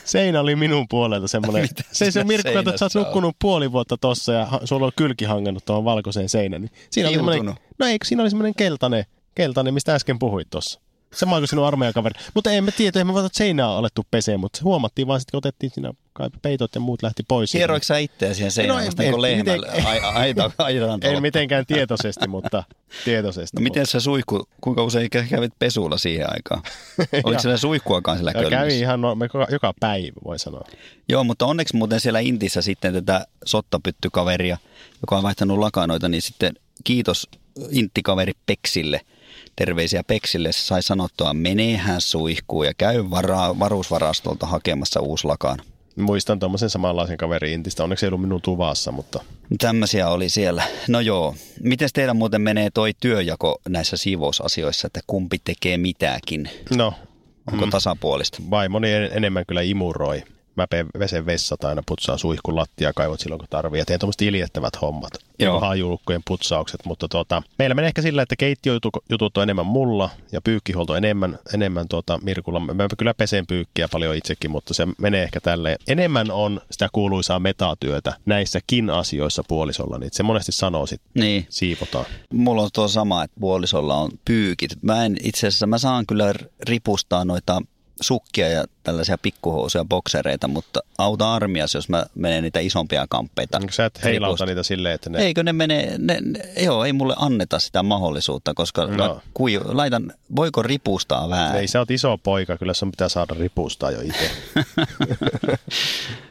seinä 0.04 0.40
oli 0.40 0.56
minun 0.56 0.86
puolelta 0.88 1.28
semmoinen. 1.28 1.68
Se, 1.92 2.10
se 2.10 2.24
Mirkku, 2.24 2.58
että 2.58 2.76
sä 2.76 2.84
oot 2.84 2.94
nukkunut 2.94 3.36
puoli 3.38 3.72
vuotta 3.72 3.96
tossa 3.96 4.32
ja 4.32 4.48
sulla 4.64 4.86
on 4.86 4.92
kylki 4.96 5.24
hangannut 5.24 5.64
tuohon 5.64 5.84
valkoiseen 5.84 6.28
seinään. 6.28 6.62
Niin 6.62 6.72
siinä 6.90 7.08
oli 7.08 7.16
Kiutunut. 7.16 7.56
no 7.78 7.86
ei, 7.86 7.98
siinä 8.04 8.22
oli 8.22 8.30
semmoinen 8.30 8.54
keltainen, 8.54 9.04
keltainen, 9.34 9.74
mistä 9.74 9.94
äsken 9.94 10.18
puhuit 10.18 10.50
tuossa. 10.50 10.80
Sama 11.14 11.38
kuin 11.38 11.48
sinun 11.48 11.66
armeijakaveri. 11.66 12.20
Mutta 12.34 12.50
emme 12.50 12.72
tiedä, 12.72 12.98
ei 13.00 13.04
me 13.04 13.12
voida 13.14 13.28
seinää 13.32 13.68
alettu 13.76 14.06
peseen, 14.10 14.40
mutta 14.40 14.56
se 14.58 14.62
huomattiin 14.64 15.06
vaan 15.08 15.20
sitten, 15.20 15.30
kun 15.30 15.38
otettiin 15.38 15.72
siinä 15.74 15.92
kai 16.12 16.30
peitot 16.42 16.74
ja 16.74 16.80
muut 16.80 17.02
lähti 17.02 17.22
pois. 17.28 17.54
Hieroiko 17.54 17.84
sä 17.84 17.98
itseä 17.98 18.34
siihen 18.34 18.50
seinään, 18.50 18.78
No, 18.80 18.86
vasta 18.86 19.02
en- 19.02 19.06
niin 19.06 19.12
kuin 19.12 19.22
lehmällä? 19.22 19.66
miten- 19.66 19.86
Ai, 19.86 20.00
aita, 20.00 20.50
aitan 20.58 21.00
Ei 21.02 21.20
mitenkään 21.20 21.66
tietoisesti, 21.66 22.28
mutta 22.28 22.64
tietoisesti. 23.04 23.56
No 23.56 23.62
miten 23.62 23.86
se 23.86 24.00
suihku, 24.00 24.48
kuinka 24.60 24.82
usein 24.84 25.08
kä- 25.16 25.28
kävit 25.30 25.52
pesulla 25.58 25.98
siihen 25.98 26.26
aikaan? 26.34 26.62
Oliko 27.24 27.40
siellä 27.40 27.56
suihkuakaan 27.56 28.16
siellä 28.18 28.32
Ja 28.42 28.50
kävi 28.50 28.78
ihan 28.78 29.00
no, 29.00 29.14
me 29.14 29.24
joka, 29.24 29.46
joka 29.50 29.74
päivä, 29.80 30.12
voi 30.24 30.38
sanoa. 30.38 30.64
Joo, 31.08 31.24
mutta 31.24 31.46
onneksi 31.46 31.76
muuten 31.76 32.00
siellä 32.00 32.20
Intissä 32.20 32.62
sitten 32.62 32.92
tätä 32.92 33.26
sottapyttykaveria, 33.44 34.58
joka 35.02 35.16
on 35.16 35.22
vaihtanut 35.22 35.58
lakanoita, 35.58 36.08
niin 36.08 36.22
sitten 36.22 36.54
kiitos 36.84 37.28
Intti-kaveri 37.70 38.32
Peksille. 38.46 39.00
Terveisiä 39.56 40.04
Peksille. 40.04 40.52
Sai 40.52 40.82
sanottua, 40.82 41.34
menehän 41.34 42.00
suihkuun 42.00 42.66
ja 42.66 42.72
käy 42.78 43.04
vara- 43.10 43.58
varuusvarastolta 43.58 44.46
hakemassa 44.46 45.00
uusi 45.00 45.26
lakana. 45.26 45.64
Muistan 45.96 46.38
tuommoisen 46.38 46.70
samanlaisen 46.70 47.16
kaverin 47.16 47.52
Intistä. 47.52 47.82
Onneksi 47.82 48.06
ei 48.06 48.08
ollut 48.08 48.20
minun 48.20 48.42
tuvassa, 48.42 48.92
mutta 48.92 49.24
Tämmöisiä 49.58 50.08
oli 50.08 50.28
siellä. 50.28 50.62
No 50.88 51.00
joo. 51.00 51.34
Miten 51.60 51.88
teillä 51.92 52.14
muuten 52.14 52.40
menee 52.40 52.70
toi 52.74 52.92
työjako 53.00 53.60
näissä 53.68 53.96
siivousasioissa, 53.96 54.86
että 54.86 55.00
kumpi 55.06 55.36
tekee 55.44 55.78
mitäkin? 55.78 56.50
no, 56.76 56.94
Onko 57.52 57.66
tasapuolista? 57.66 58.38
vaimoni 58.50 58.92
en- 58.92 59.10
enemmän 59.12 59.44
kyllä 59.48 59.60
imuroi. 59.62 60.22
Mä 60.56 60.66
vesen 60.98 61.26
vessat 61.26 61.64
aina, 61.64 61.82
putsaan 61.86 62.18
suihkun 62.18 62.56
lattia 62.56 62.92
kaivot 62.96 63.20
silloin 63.20 63.38
kun 63.38 63.48
tarvii. 63.50 63.78
Ja 63.78 63.84
teen 63.84 64.00
tuommoiset 64.00 64.22
iljettävät 64.22 64.82
hommat. 64.82 65.12
Joo. 65.38 65.60
Hajulukkojen 65.60 66.22
putsaukset. 66.26 66.84
Mutta 66.84 67.08
tuota, 67.08 67.42
meillä 67.58 67.74
menee 67.74 67.86
ehkä 67.88 68.02
sillä, 68.02 68.22
että 68.22 68.36
keittiöjutut 68.36 69.36
on 69.36 69.42
enemmän 69.42 69.66
mulla 69.66 70.10
ja 70.32 70.40
pyykkihuolto 70.40 70.96
enemmän, 70.96 71.38
enemmän 71.54 71.88
tuota 71.88 72.18
Mirkulla. 72.22 72.60
Mä 72.60 72.88
kyllä 72.98 73.14
pesen 73.14 73.46
pyykkiä 73.46 73.88
paljon 73.92 74.16
itsekin, 74.16 74.50
mutta 74.50 74.74
se 74.74 74.88
menee 74.98 75.22
ehkä 75.22 75.40
tälleen. 75.40 75.78
Enemmän 75.88 76.30
on 76.30 76.60
sitä 76.70 76.88
kuuluisaa 76.92 77.38
metatyötä 77.38 78.14
näissäkin 78.26 78.90
asioissa 78.90 79.42
puolisolla. 79.48 79.98
Niin 79.98 80.10
se 80.12 80.22
monesti 80.22 80.52
sanoo 80.52 80.86
sit 80.86 81.00
Niin. 81.14 81.46
siivotaan. 81.50 82.04
Mulla 82.32 82.62
on 82.62 82.70
tuo 82.72 82.88
sama, 82.88 83.24
että 83.24 83.40
puolisolla 83.40 83.96
on 83.96 84.10
pyykit. 84.24 84.70
Mä 84.82 85.04
en 85.04 85.16
itse 85.22 85.46
asiassa, 85.46 85.66
mä 85.66 85.78
saan 85.78 86.06
kyllä 86.06 86.34
ripustaa 86.68 87.24
noita 87.24 87.62
sukkia 88.00 88.48
ja 88.48 88.64
tällaisia 88.82 89.18
pikkuhousuja, 89.18 89.84
boksereita, 89.84 90.48
mutta 90.48 90.80
auta 90.98 91.34
armias, 91.34 91.74
jos 91.74 91.88
mä 91.88 92.06
menen 92.14 92.42
niitä 92.42 92.60
isompia 92.60 93.06
kamppeita. 93.08 93.58
Onko 93.58 93.72
sä 93.72 93.84
et 93.84 94.04
heilauta 94.04 94.46
niitä 94.46 94.62
silleen, 94.62 94.94
että 94.94 95.10
ne... 95.10 95.18
Eikö 95.18 95.42
ne 95.42 95.52
mene, 95.52 95.94
ne, 95.98 96.18
ne, 96.20 96.40
joo, 96.62 96.84
ei 96.84 96.92
mulle 96.92 97.14
anneta 97.18 97.58
sitä 97.58 97.82
mahdollisuutta, 97.82 98.54
koska 98.54 98.84
No. 98.86 99.06
no. 99.06 99.20
kui, 99.34 99.60
laitan, 99.64 100.12
voiko 100.36 100.62
ripustaa 100.62 101.28
vähän? 101.28 101.56
Ei, 101.56 101.68
sä 101.68 101.78
oot 101.78 101.90
iso 101.90 102.18
poika, 102.18 102.56
kyllä 102.56 102.74
sun 102.74 102.90
pitää 102.90 103.08
saada 103.08 103.34
ripustaa 103.38 103.90
jo 103.90 104.00
itse. 104.00 104.30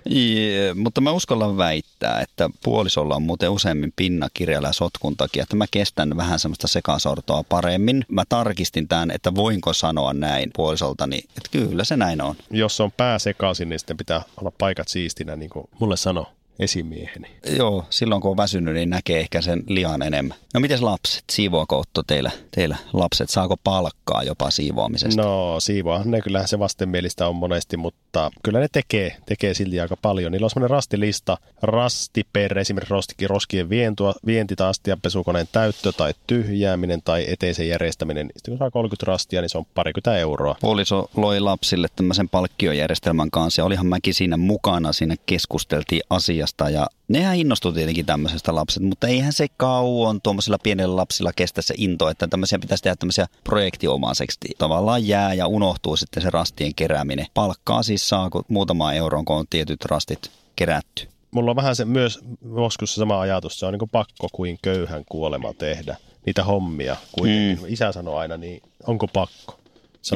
Jee, 0.09 0.73
mutta 0.73 1.01
mä 1.01 1.11
uskallan 1.11 1.57
väittää, 1.57 2.21
että 2.21 2.49
puolisolla 2.63 3.15
on 3.15 3.23
muuten 3.23 3.49
useammin 3.49 3.93
pinnakirjalla 3.95 4.67
ja 4.67 4.73
sotkun 4.73 5.17
takia, 5.17 5.43
että 5.43 5.55
mä 5.55 5.65
kestän 5.71 6.17
vähän 6.17 6.39
semmoista 6.39 6.67
sekasortoa 6.67 7.43
paremmin. 7.49 8.05
Mä 8.07 8.23
tarkistin 8.29 8.87
tämän, 8.87 9.11
että 9.11 9.35
voinko 9.35 9.73
sanoa 9.73 10.13
näin 10.13 10.51
puolisoltani, 10.55 11.17
että 11.17 11.49
kyllä 11.53 11.83
se 11.83 11.97
näin 11.97 12.21
on. 12.21 12.35
Jos 12.51 12.81
on 12.81 12.91
pää 12.91 13.19
sekaisin, 13.19 13.69
niin 13.69 13.79
sitten 13.79 13.97
pitää 13.97 14.21
olla 14.37 14.51
paikat 14.57 14.87
siistinä, 14.87 15.35
niin 15.35 15.49
kuin 15.49 15.69
mulle 15.79 15.97
sano 15.97 16.27
esimieheni. 16.59 17.27
Joo, 17.57 17.85
silloin 17.89 18.21
kun 18.21 18.31
on 18.31 18.37
väsynyt, 18.37 18.73
niin 18.73 18.89
näkee 18.89 19.19
ehkä 19.19 19.41
sen 19.41 19.63
lihan 19.67 20.01
enemmän. 20.01 20.37
No 20.53 20.59
mites 20.59 20.81
lapset? 20.81 21.23
Siivoako 21.31 21.79
Otto 21.79 22.03
teillä, 22.03 22.31
teillä 22.51 22.77
lapset? 22.93 23.29
Saako 23.29 23.57
palkkaa 23.63 24.23
jopa 24.23 24.51
siivoamisesta? 24.51 25.21
No 25.21 25.59
siivoahan 25.59 26.11
ne 26.11 26.21
kyllähän 26.21 26.47
se 26.47 26.59
vastenmielistä 26.59 27.27
on 27.27 27.35
monesti, 27.35 27.77
mutta 27.77 28.31
kyllä 28.43 28.59
ne 28.59 28.67
tekee, 28.71 29.17
tekee 29.25 29.53
silti 29.53 29.79
aika 29.79 29.97
paljon. 30.01 30.31
Niillä 30.31 30.45
on 30.45 30.49
semmoinen 30.49 30.69
rastilista, 30.69 31.37
rasti 31.61 32.27
per 32.33 32.59
esimerkiksi 32.59 32.91
rostikin 32.91 33.29
roskien 33.29 33.69
vientua, 33.69 34.13
vienti 34.25 34.55
taas 34.55 34.81
ja 34.87 34.97
pesukoneen 34.97 35.47
täyttö 35.51 35.91
tai 35.91 36.13
tyhjääminen 36.27 37.01
tai 37.01 37.25
eteisen 37.27 37.67
järjestäminen. 37.67 38.31
Sitten 38.35 38.51
kun 38.51 38.57
saa 38.57 38.71
30 38.71 39.11
rastia, 39.11 39.41
niin 39.41 39.49
se 39.49 39.57
on 39.57 39.65
parikymmentä 39.65 40.17
euroa. 40.17 40.55
Puoliso 40.61 41.09
loi 41.15 41.39
lapsille 41.39 41.87
tämmöisen 41.95 42.29
palkkiojärjestelmän 42.29 43.31
kanssa 43.31 43.61
ja 43.61 43.65
olihan 43.65 43.87
mäkin 43.87 44.13
siinä 44.13 44.37
mukana, 44.37 44.93
siinä 44.93 45.15
keskusteltiin 45.25 46.01
asiasta 46.43 46.69
ja 46.69 46.87
nehän 47.07 47.35
innostui 47.35 47.73
tietenkin 47.73 48.05
tämmöisestä 48.05 48.55
lapset, 48.55 48.83
mutta 48.83 49.07
eihän 49.07 49.33
se 49.33 49.47
kauan 49.57 50.21
tuommoisilla 50.21 50.57
pienillä 50.63 50.95
lapsilla 50.95 51.31
kestä 51.35 51.61
se 51.61 51.73
into, 51.77 52.09
että 52.09 52.27
tämmöisiä 52.27 52.59
pitäisi 52.59 52.83
tehdä 52.83 52.95
tämmöisiä 52.95 53.27
projektiomaiseksi. 53.43 54.37
Tavallaan 54.57 55.07
jää 55.07 55.33
ja 55.33 55.47
unohtuu 55.47 55.97
sitten 55.97 56.23
se 56.23 56.29
rastien 56.29 56.75
kerääminen. 56.75 57.25
Palkkaa 57.33 57.83
siis 57.83 58.09
saa 58.09 58.29
kun 58.29 58.45
muutamaan 58.47 58.95
euroon, 58.95 59.25
kun 59.25 59.35
on 59.35 59.45
tietyt 59.49 59.85
rastit 59.85 60.31
kerätty. 60.55 61.07
mulla 61.31 61.51
on 61.51 61.55
vähän 61.55 61.75
se 61.75 61.85
myös 61.85 62.19
joskus 62.55 62.95
sama 62.95 63.19
ajatus, 63.19 63.59
se 63.59 63.65
on 63.65 63.73
niin 63.73 63.89
pakko 63.89 64.27
kuin 64.31 64.57
köyhän 64.61 65.03
kuolema 65.09 65.53
tehdä 65.53 65.97
niitä 66.25 66.43
hommia. 66.43 66.95
Kuitenkin. 67.11 67.59
Mm. 67.59 67.73
Isä 67.73 67.91
sanoi 67.91 68.19
aina, 68.19 68.37
niin 68.37 68.61
onko 68.87 69.07
pakko? 69.07 69.59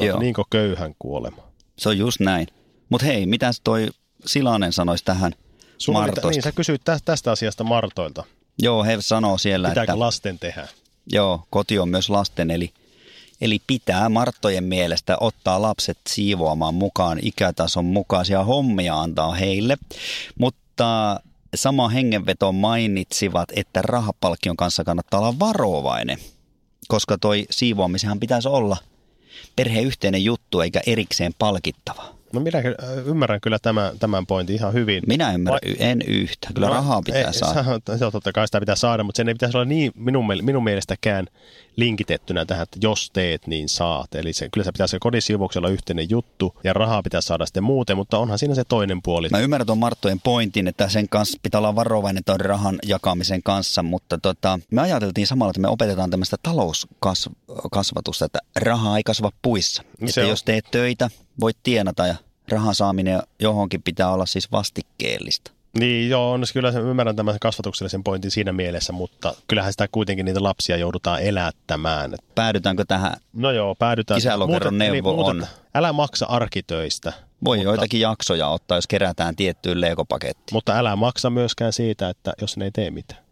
Joo. 0.02 0.20
niinkö 0.20 0.44
köyhän 0.50 0.94
kuolema? 1.00 1.44
Se 1.78 1.90
on 1.90 1.98
just 1.98 2.20
näin. 2.20 2.48
Mutta 2.90 3.06
hei, 3.06 3.26
mitäs 3.26 3.62
toi 3.64 3.88
Silanen 4.26 4.74
sanoisi 4.74 5.06
tähän 5.06 5.32
Martoista? 5.92 6.30
niin, 6.30 6.42
sä 6.44 6.52
kysyit 6.52 6.82
tästä, 6.86 7.06
tästä 7.06 7.32
asiasta 7.32 7.64
Martoilta. 7.64 8.24
Joo, 8.60 8.84
he 8.84 8.98
sanoo 9.00 9.38
siellä, 9.38 9.70
Pitääkö 9.70 9.92
että 9.92 10.00
lasten 10.00 10.40
tehdä? 10.40 10.68
joo, 11.12 11.44
koti 11.50 11.80
on 11.80 11.90
myös 11.90 12.10
lasten, 12.10 12.52
eli, 12.52 12.74
eli 13.42 13.60
pitää 13.68 14.10
Marttojen 14.10 14.64
mielestä 14.64 15.18
ottaa 15.20 15.62
lapset 15.62 15.98
siivoamaan 16.10 16.74
mukaan 16.74 17.20
ikätason 17.22 17.86
mukaisia 17.86 18.44
hommia 18.44 19.00
antaa 19.00 19.32
heille. 19.32 19.78
Mutta 20.40 21.20
sama 21.56 21.90
hengenveto 21.90 22.52
mainitsivat, 22.52 23.50
että 23.56 23.82
rahapalkkion 23.82 24.58
kanssa 24.58 24.84
kannattaa 24.84 25.20
olla 25.20 25.40
varovainen, 25.40 26.18
koska 26.88 27.18
toi 27.18 27.46
siivoamisenhan 27.50 28.20
pitäisi 28.20 28.48
olla 28.48 28.78
perheyhteinen 29.56 30.24
juttu 30.24 30.62
eikä 30.62 30.82
erikseen 30.86 31.34
palkittava. 31.40 32.17
No 32.38 32.44
minä 32.44 32.58
äh, 32.58 33.08
ymmärrän 33.08 33.42
kyllä 33.42 33.60
tämän, 33.60 34.00
tämän 34.00 34.26
pointin 34.26 34.56
ihan 34.56 34.74
hyvin. 34.74 35.04
Minä 35.08 35.34
ymmärrän, 35.34 35.60
Va- 35.64 35.86
en 35.86 36.02
yhtä. 36.08 36.50
Kyllä 36.54 36.68
no, 36.68 36.74
rahaa 36.74 37.02
pitää 37.02 37.22
ei, 37.22 37.34
saada. 37.34 37.64
Se 37.98 38.06
on 38.06 38.12
totta 38.12 38.32
kai 38.32 38.48
sitä 38.48 38.60
pitää 38.60 38.76
saada, 38.76 39.04
mutta 39.04 39.18
sen 39.18 39.28
ei 39.28 39.34
pitäisi 39.34 39.58
olla 39.58 39.66
niin 39.66 39.92
minun, 39.96 40.26
minun 40.42 40.64
mielestäkään 40.64 41.28
linkitettynä 41.76 42.46
tähän, 42.46 42.64
että 42.64 42.80
jos 42.82 43.10
teet, 43.14 43.48
niin 43.48 43.70
saat. 43.70 44.16
Eli 44.16 44.34
se, 44.34 44.50
kyllä 44.50 44.66
se 44.66 44.72
pitäisi 44.72 44.92
se 44.92 45.00
kodisiivouksella 45.00 45.70
yhteinen 45.70 46.10
juttu 46.10 46.56
ja 46.64 46.74
rahaa 46.74 47.04
pitää 47.04 47.22
saada 47.22 47.46
sitten 47.46 47.64
muuten, 47.64 47.98
mutta 47.98 48.18
onhan 48.18 48.40
siinä 48.40 48.56
se 48.56 48.64
toinen 48.64 49.02
puoli. 49.02 49.30
Mä 49.32 49.40
ymmärrän 49.40 49.66
tuon 49.66 49.78
Marttojen 49.78 50.20
pointin, 50.20 50.68
että 50.68 50.90
sen 50.90 51.10
kanssa 51.10 51.40
pitää 51.44 51.60
olla 51.60 51.76
varovainen 51.76 52.24
tuon 52.24 52.40
rahan 52.40 52.80
jakamisen 52.86 53.44
kanssa, 53.44 53.84
mutta 53.84 54.18
tota, 54.18 54.60
me 54.72 54.82
ajateltiin 54.82 55.28
samalla, 55.28 55.52
että 55.52 55.62
me 55.62 55.68
opetetaan 55.68 56.10
tämmöistä 56.10 56.38
talouskasvatusta, 56.44 58.26
että 58.26 58.40
rahaa 58.56 58.98
ei 58.98 59.04
kasva 59.04 59.32
puissa. 59.42 59.84
Se 60.00 60.06
että 60.06 60.22
on. 60.22 60.28
jos 60.28 60.44
teet 60.44 60.66
töitä, 60.72 61.10
voit 61.40 61.58
tienata 61.64 62.08
ja 62.08 62.16
rahan 62.50 62.76
saaminen 62.76 63.22
johonkin 63.40 63.84
pitää 63.84 64.12
olla 64.12 64.26
siis 64.26 64.52
vastikkeellista. 64.52 65.52
Niin 65.80 66.10
joo, 66.10 66.32
on, 66.32 66.44
kyllä 66.54 66.72
se 66.72 66.80
ymmärrän 66.80 67.16
tämän 67.16 67.38
kasvatuksellisen 67.42 68.04
pointin 68.04 68.32
siinä 68.32 68.54
mielessä, 68.54 68.94
mutta 68.94 69.34
kyllähän 69.48 69.74
sitä 69.74 69.88
kuitenkin 69.92 70.26
niitä 70.26 70.44
lapsia 70.44 70.78
joudutaan 70.78 71.22
elättämään. 71.22 72.16
Päädytäänkö 72.36 72.86
tähän? 72.88 73.14
No 73.34 73.52
joo, 73.52 73.76
päädytään. 73.76 74.18
Kisälokeron 74.18 74.78
neuvo 74.78 75.26
on. 75.26 75.48
Älä 75.76 75.94
maksa 75.94 76.26
arkitöistä, 76.26 77.14
Voi 77.44 77.58
Mutta- 77.58 77.70
joitakin 77.70 78.00
jaksoja 78.00 78.48
ottaa, 78.48 78.78
jos 78.78 78.88
kerätään 78.88 79.36
tiettyyn 79.36 79.82
leikopakettiin. 79.82 80.54
mutta 80.56 80.78
älä 80.78 80.96
maksa 80.96 81.30
myöskään 81.30 81.74
siitä, 81.74 82.10
että 82.10 82.34
jos 82.42 82.58
ne 82.58 82.66
ei 82.66 82.72
tee 82.72 82.92
mitään. 82.92 83.27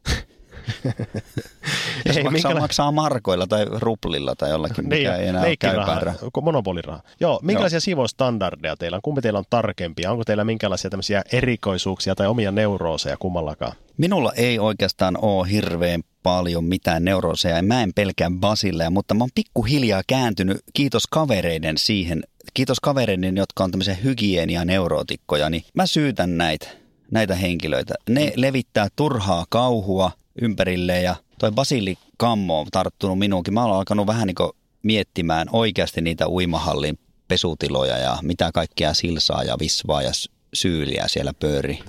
Jos 2.05 2.17
Ei, 2.17 2.23
maksaa, 2.23 2.31
minkäla- 2.51 2.59
maksaa 2.59 2.91
markoilla 2.91 3.47
tai 3.47 3.65
ruplilla 3.65 4.35
tai 4.35 4.49
jollakin, 4.49 4.87
mikä 4.87 5.15
ei 5.15 5.27
enää 5.27 5.43
rahaa. 5.75 6.13
monopolirahaa. 6.41 7.01
Joo, 7.19 7.39
minkälaisia 7.43 7.79
siivoustandardeja 7.79 8.75
teillä 8.75 8.95
on? 8.95 9.01
Kumpi 9.01 9.21
teillä 9.21 9.39
on 9.39 9.45
tarkempia? 9.49 10.11
Onko 10.11 10.23
teillä 10.23 10.43
minkälaisia 10.43 10.89
tämmöisiä 10.89 11.23
erikoisuuksia 11.31 12.15
tai 12.15 12.27
omia 12.27 12.51
neurooseja 12.51 13.17
kummallakaan? 13.17 13.73
Minulla 13.97 14.33
ei 14.35 14.59
oikeastaan 14.59 15.17
ole 15.21 15.51
hirveän 15.51 16.01
paljon 16.23 16.63
mitään 16.63 17.03
neurooseja. 17.05 17.63
Mä 17.63 17.83
en 17.83 17.93
pelkää 17.95 18.31
basilleja, 18.39 18.89
mutta 18.89 19.13
mä 19.13 19.23
oon 19.23 19.29
pikkuhiljaa 19.35 20.01
kääntynyt, 20.07 20.57
kiitos 20.73 21.07
kavereiden 21.07 21.77
siihen, 21.77 22.23
kiitos 22.53 22.79
kavereiden, 22.79 23.37
jotka 23.37 23.63
on 23.63 23.71
tämmöisiä 23.71 23.93
hygienia-neurootikkoja, 24.03 25.49
niin 25.49 25.63
mä 25.73 25.85
syytän 25.85 26.37
näitä, 26.37 26.67
näitä 27.11 27.35
henkilöitä. 27.35 27.93
Ne 28.09 28.33
levittää 28.35 28.87
turhaa 28.95 29.45
kauhua 29.49 30.11
ympärilleen 30.41 31.03
ja 31.03 31.15
toi 31.39 31.51
basilikammo 31.51 32.59
on 32.59 32.67
tarttunut 32.71 33.19
minuunkin. 33.19 33.53
Mä 33.53 33.65
oon 33.65 33.77
alkanut 33.77 34.07
vähän 34.07 34.27
niin 34.27 34.51
miettimään 34.83 35.47
oikeasti 35.51 36.01
niitä 36.01 36.27
uimahallin 36.29 36.99
pesutiloja 37.27 37.97
ja 37.97 38.17
mitä 38.21 38.51
kaikkea 38.53 38.93
silsaa 38.93 39.43
ja 39.43 39.55
visvaa 39.59 40.01
ja 40.01 40.11
syyliä 40.53 41.03
siellä 41.07 41.33
pyörii. 41.33 41.79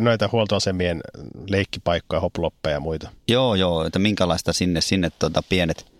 Noita 0.00 0.28
huoltoasemien 0.32 1.00
leikkipaikkoja, 1.48 2.20
hoploppeja 2.20 2.76
ja 2.76 2.80
muita. 2.80 3.08
Joo, 3.28 3.54
joo, 3.54 3.84
että 3.84 3.98
minkälaista 3.98 4.52
sinne, 4.52 4.80
sinne 4.80 5.10
tota 5.18 5.42
pienet 5.48 5.96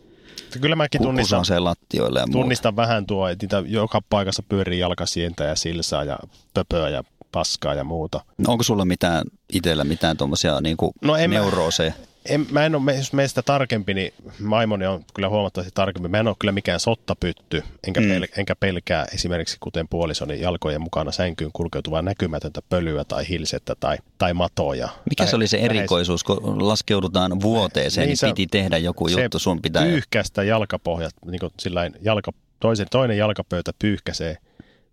Kyllä 0.61 0.77
mäkin 0.77 1.03
tunnistan, 1.03 1.45
lattioille 1.59 2.21
ja 2.21 2.27
muuta. 2.27 2.39
tunnistan 2.39 2.77
vähän 2.77 3.07
tuo, 3.07 3.29
että 3.29 3.45
niitä 3.45 3.63
joka 3.67 4.01
paikassa 4.11 4.43
pyörii 4.43 4.79
jalkasientä 4.79 5.45
ja 5.45 5.57
silsaa 5.57 6.05
ja 6.05 6.19
pöpöä 6.55 6.89
ja 6.89 7.05
paskaa 7.33 7.75
ja 7.75 7.85
muuta. 7.85 8.21
No 8.38 8.52
onko 8.52 8.64
sulla 8.64 8.85
mitään 8.85 9.25
itsellä 9.52 9.85
mitään 9.85 10.16
tuommoisia 10.16 10.61
niinku 10.61 10.92
No 11.02 11.16
en 11.16 11.30
mä- 11.30 11.35
neurooseja? 11.37 11.92
En, 12.28 12.47
mä 12.50 12.66
en 12.66 12.75
ole, 12.75 12.95
jos 12.97 13.12
meistä 13.12 13.42
tarkempi, 13.42 13.95
niin 13.95 14.14
vaimoni 14.50 14.87
on 14.87 15.04
kyllä 15.14 15.28
huomattavasti 15.28 15.71
tarkempi. 15.75 16.09
Mä 16.09 16.18
en 16.21 16.28
ole 16.28 16.37
kyllä 16.38 16.52
mikään 16.52 16.80
sottapytty, 16.80 17.62
enkä, 17.87 18.00
Mm. 18.00 18.09
pel, 18.09 18.26
enkä 18.37 18.56
pelkää 18.56 19.06
esimerkiksi 19.14 19.56
kuten 19.61 19.88
puolisoni 19.88 20.40
jalkojen 20.40 20.80
mukana 20.80 21.12
sänkyyn 21.12 21.50
kulkeutuvaa 21.52 22.02
näkymätöntä 22.02 22.62
pölyä 22.68 23.04
tai 23.04 23.28
hilsettä 23.28 23.75
tai, 23.80 23.97
tai 24.18 24.35
matoja. 24.35 24.88
Mikä 25.11 25.23
Lähes- 25.25 25.30
se 25.30 25.37
oli 25.37 25.47
se 25.47 25.56
erikoisuus, 25.59 26.25
kun 26.25 26.68
laskeudutaan 26.68 27.40
vuoteeseen, 27.40 28.02
niin, 28.02 28.09
Niin 28.09 28.16
se- 28.16 28.26
piti 28.26 28.47
tehdä 28.47 28.78
joku 28.78 29.09
se 29.09 29.23
juttu, 29.23 29.38
sun 29.38 29.62
pitää... 29.62 29.83
Pyyhkästä 29.83 30.42
jalkapohjat, 30.42 31.14
niin 31.26 31.40
kuin 31.40 31.52
sillain 31.61 31.95
jalka, 32.02 32.33
toisen, 32.61 32.87
toinen 32.90 33.18
jalkapöytä 33.18 33.73
pyyhkäsee 33.78 34.37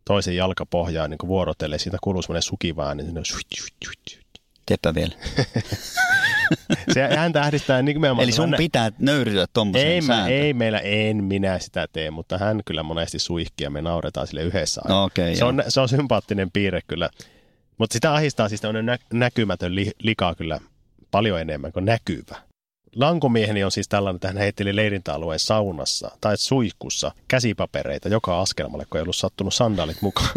toisen 0.05 0.35
jalkapohjaa 0.35 1.07
niin 1.07 1.17
vuorotelle. 1.27 1.77
Siitä 1.77 1.97
kuuluu 2.01 2.21
semmoinen 2.21 2.41
sukivaa, 2.41 2.95
niin 2.95 3.13
Teepä 4.65 4.95
vielä. 4.95 5.13
se 6.93 7.07
hän 7.15 7.33
tähdistää 7.33 7.81
nimenomaan. 7.81 8.23
Eli 8.23 8.31
sun 8.31 8.35
sellainen- 8.43 8.57
pitää 8.57 8.91
nöyryä 8.99 9.45
tuommoiseen 9.53 9.91
ei, 9.91 10.01
sääntöön. 10.01 10.41
ei 10.41 10.53
meillä, 10.53 10.79
en 10.79 11.23
minä 11.23 11.59
sitä 11.59 11.87
tee, 11.93 12.11
mutta 12.11 12.37
hän 12.37 12.61
kyllä 12.65 12.83
monesti 12.83 13.19
suihkii 13.19 13.65
ja 13.65 13.69
me 13.69 13.81
nauretaan 13.81 14.27
sille 14.27 14.43
yhdessä. 14.43 14.81
aina. 14.85 14.95
No 14.95 15.03
okei, 15.03 15.35
se, 15.35 15.39
joo. 15.39 15.49
on, 15.49 15.63
se 15.69 15.79
on 15.81 15.89
sympaattinen 15.89 16.51
piirre 16.51 16.79
kyllä. 16.87 17.09
Mutta 17.77 17.93
sitä 17.93 18.13
ahistaa 18.13 18.49
siis 18.49 18.61
tämmöinen 18.61 18.85
nä- 18.85 18.97
näkymätön 19.13 19.75
li- 19.75 19.91
lika 19.99 20.35
kyllä 20.35 20.59
paljon 21.11 21.39
enemmän 21.41 21.71
kuin 21.71 21.85
näkyvä. 21.85 22.35
Lankomieheni 22.95 23.63
on 23.63 23.71
siis 23.71 23.89
tällainen, 23.89 24.15
että 24.15 24.27
hän 24.27 24.37
heitteli 24.37 24.75
leirintäalueen 24.75 25.39
saunassa 25.39 26.11
tai 26.21 26.37
suihkussa 26.37 27.11
käsipapereita 27.27 28.09
joka 28.09 28.41
askelmalle, 28.41 28.85
kun 28.89 28.97
ei 28.97 29.01
ollut 29.01 29.15
sattunut 29.15 29.53
sandaalit 29.53 30.01
mukaan. 30.01 30.29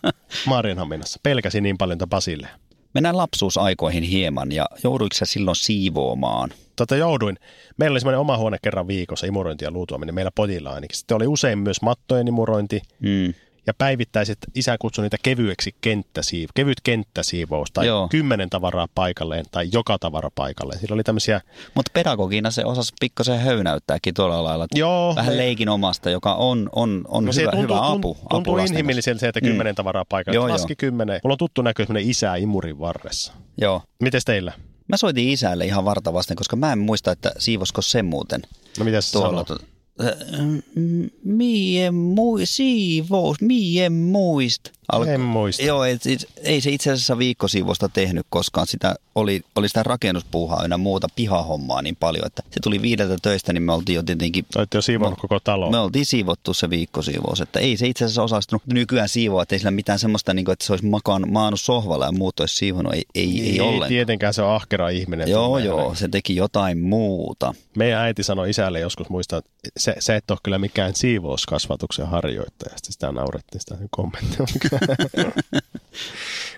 Maarianhaminassa. 0.46 1.20
Pelkäsi 1.22 1.60
niin 1.60 1.78
paljon 1.78 1.98
tätä 1.98 2.06
Basille. 2.10 2.48
Mennään 2.94 3.16
lapsuusaikoihin 3.16 4.02
hieman 4.02 4.52
ja 4.52 4.66
jouduiko 4.84 5.14
sä 5.14 5.24
silloin 5.24 5.56
siivoamaan? 5.56 6.50
Tota 6.76 6.96
jouduin. 6.96 7.38
Meillä 7.76 7.94
oli 7.94 8.00
semmoinen 8.00 8.20
oma 8.20 8.38
huone 8.38 8.58
kerran 8.62 8.88
viikossa, 8.88 9.26
imurointi 9.26 9.64
ja 9.64 9.70
luutuaminen 9.70 10.14
meillä 10.14 10.30
pojilla 10.34 10.70
ainakin. 10.70 10.96
Sitten 10.96 11.16
oli 11.16 11.26
usein 11.26 11.58
myös 11.58 11.82
mattojen 11.82 12.28
imurointi 12.28 12.82
Mm. 13.00 13.34
Ja 13.66 13.74
päivittäiset, 13.74 14.38
isä 14.54 14.76
kutsui 14.80 15.02
niitä 15.02 15.16
kevyeksi 15.22 15.74
kenttäsiiv- 15.86 16.48
kevyt 16.54 16.80
kenttäsiivous 16.82 17.70
tai 17.72 17.86
Joo. 17.86 18.08
Kymmenen 18.08 18.50
tavaraa 18.50 18.88
paikalleen 18.94 19.44
tai 19.50 19.68
joka 19.72 19.98
tavara 19.98 20.30
paikalleen. 20.34 20.80
Sillä 20.80 20.94
oli 20.94 21.02
tämmöisiä, 21.02 21.40
Mutta 21.74 21.90
pedagogina 21.94 22.50
se 22.50 22.64
osasi 22.64 22.92
pikkasen 23.00 23.38
höynäyttääkin 23.40 24.14
tuolla 24.14 24.44
lailla. 24.44 24.66
joo, 24.74 25.14
Vähän 25.16 25.36
leikin 25.36 25.68
omasta, 25.68 26.10
joka 26.10 26.34
on, 26.34 26.68
on, 26.72 27.04
on 27.08 27.24
No 27.24 27.32
hyvä, 27.40 27.50
tuntuu, 27.50 27.76
hyvä 27.76 27.86
apu. 27.92 28.16
tuntuu 28.30 28.56
lasten 28.56 28.72
inhimilliseltä 28.72 29.20
se, 29.20 29.28
että 29.28 29.40
Mm. 29.40 29.46
kymmenen 29.46 29.74
tavaraa 29.74 30.04
paikalle. 30.08 30.34
Joo. 30.34 30.48
Laski 30.48 30.76
kymmenen. 30.76 31.20
Mulla 31.24 31.34
on 31.34 31.38
tuttu 31.38 31.62
näkö 31.62 31.86
isä 32.00 32.36
imurin 32.36 32.78
varressa. 32.78 33.32
Joo. 33.60 33.82
Mites 34.02 34.24
teillä? 34.24 34.52
Mä 34.88 34.96
soitin 34.96 35.28
isälle 35.28 35.64
ihan 35.64 35.84
varta 35.84 36.12
vasten, 36.12 36.36
koska 36.36 36.56
mä 36.56 36.72
en 36.72 36.78
muista, 36.78 37.12
että 37.12 37.32
siivosko 37.38 37.82
se 37.82 38.02
muuten 38.02 38.42
No 38.78 38.84
mitäs 38.84 39.06
se 39.10 39.12
tuolla. 39.12 39.44
sanoo? 39.48 39.64
Mm, 39.96 41.10
Mie 41.22 41.90
mui, 41.90 42.46
siivous, 42.46 43.38
mie 43.40 43.88
muist. 43.90 44.72
En 45.08 45.20
muista. 45.20 45.62
Joo, 45.62 45.84
ei, 45.84 45.98
ei 46.42 46.60
se 46.60 46.70
itse 46.70 46.92
asiassa 46.92 47.18
viikkosiivosta 47.18 47.88
tehnyt 47.88 48.26
koskaan. 48.30 48.66
Sitä 48.66 48.94
oli, 49.14 49.42
oli 49.56 49.68
sitä 49.68 49.82
rakennuspuuhaa 49.82 50.64
ynnä 50.64 50.76
muuta 50.76 51.06
pihahommaa 51.16 51.82
niin 51.82 51.96
paljon, 51.96 52.26
että 52.26 52.42
se 52.50 52.60
tuli 52.62 52.82
viideltä 52.82 53.16
töistä, 53.22 53.52
niin 53.52 53.62
me 53.62 53.72
oltiin 53.72 53.96
jo 53.96 54.02
tietenkin 54.02 54.46
Olette 54.56 54.78
jo 54.78 54.82
siivonnut 54.82 55.20
koko 55.20 55.40
talo. 55.40 55.70
me 55.70 55.78
oltiin 55.78 56.06
siivottu 56.06 56.54
se 56.54 56.70
viikkosiivous, 56.70 57.40
että 57.40 57.60
ei 57.60 57.76
se 57.76 57.86
itse 57.86 58.04
asiassa 58.04 58.22
osastunut 58.22 58.62
nykyään 58.66 59.08
siivoa, 59.08 59.42
että 59.42 59.54
ei 59.54 59.58
sillä 59.58 59.70
mitään 59.70 59.98
semmoista, 59.98 60.34
niin 60.34 60.44
kuin, 60.44 60.52
että 60.52 60.64
se 60.64 60.72
olisi 60.72 60.86
makaan, 60.86 61.32
maannut 61.32 61.60
sohvalla 61.60 62.06
ja 62.06 62.12
muut 62.12 62.40
olisi 62.40 62.56
siivonut, 62.56 62.92
ei, 62.94 63.04
ei, 63.14 63.50
ei, 63.50 63.60
ollenkaan. 63.60 63.88
tietenkään 63.88 64.34
se 64.34 64.42
on 64.42 64.54
ahkera 64.54 64.88
ihminen. 64.88 65.28
Joo, 65.28 65.58
joo, 65.58 65.94
se 65.94 66.08
teki 66.08 66.36
jotain 66.36 66.78
muuta. 66.78 67.54
Meidän 67.76 68.00
äiti 68.00 68.22
sanoi 68.22 68.50
isälle 68.50 68.80
joskus 68.80 69.08
muistaa, 69.08 69.38
että 69.38 69.50
se, 69.76 69.94
se 69.98 70.16
et 70.16 70.30
ole 70.30 70.38
kyllä 70.42 70.58
mikään 70.58 70.94
siivouskasvatuksen 70.94 72.06
harjoittaja. 72.06 72.70
Sitten 72.76 72.92
sitä 72.92 73.12
naurettiin 73.12 73.60
sitä 73.60 73.76
kommenttia. 73.90 74.46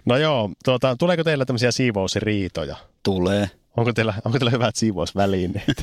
no 0.05 0.17
joo, 0.17 0.51
tuota, 0.65 0.97
tuleeko 0.99 1.25
teillä 1.25 1.45
tämmöisiä 1.45 1.73
siivousriitoja? 1.73 2.77
Tulee. 3.03 3.51
Onko 3.77 3.93
teillä, 3.93 4.15
onko 4.25 4.39
teillä 4.39 4.51
hyvät 4.51 4.77
siivousvälineet? 4.77 5.83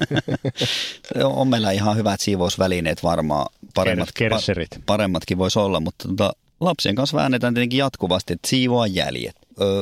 On 1.23 1.47
meillä 1.47 1.71
ihan 1.71 1.97
hyvät 1.97 2.21
siivousvälineet 2.21 3.03
varmaan. 3.03 3.45
Paremmat, 3.73 4.09
Kerserit. 4.13 4.69
pa- 4.75 4.81
paremmatkin 4.85 5.37
voisi 5.37 5.59
olla, 5.59 5.79
mutta 5.79 6.07
tota, 6.07 6.33
lapsien 6.59 6.95
kanssa 6.95 7.17
väännetään 7.17 7.53
tietenkin 7.53 7.77
jatkuvasti, 7.77 8.33
että 8.33 8.47
siivoa 8.47 8.87
jäljet. 8.87 9.35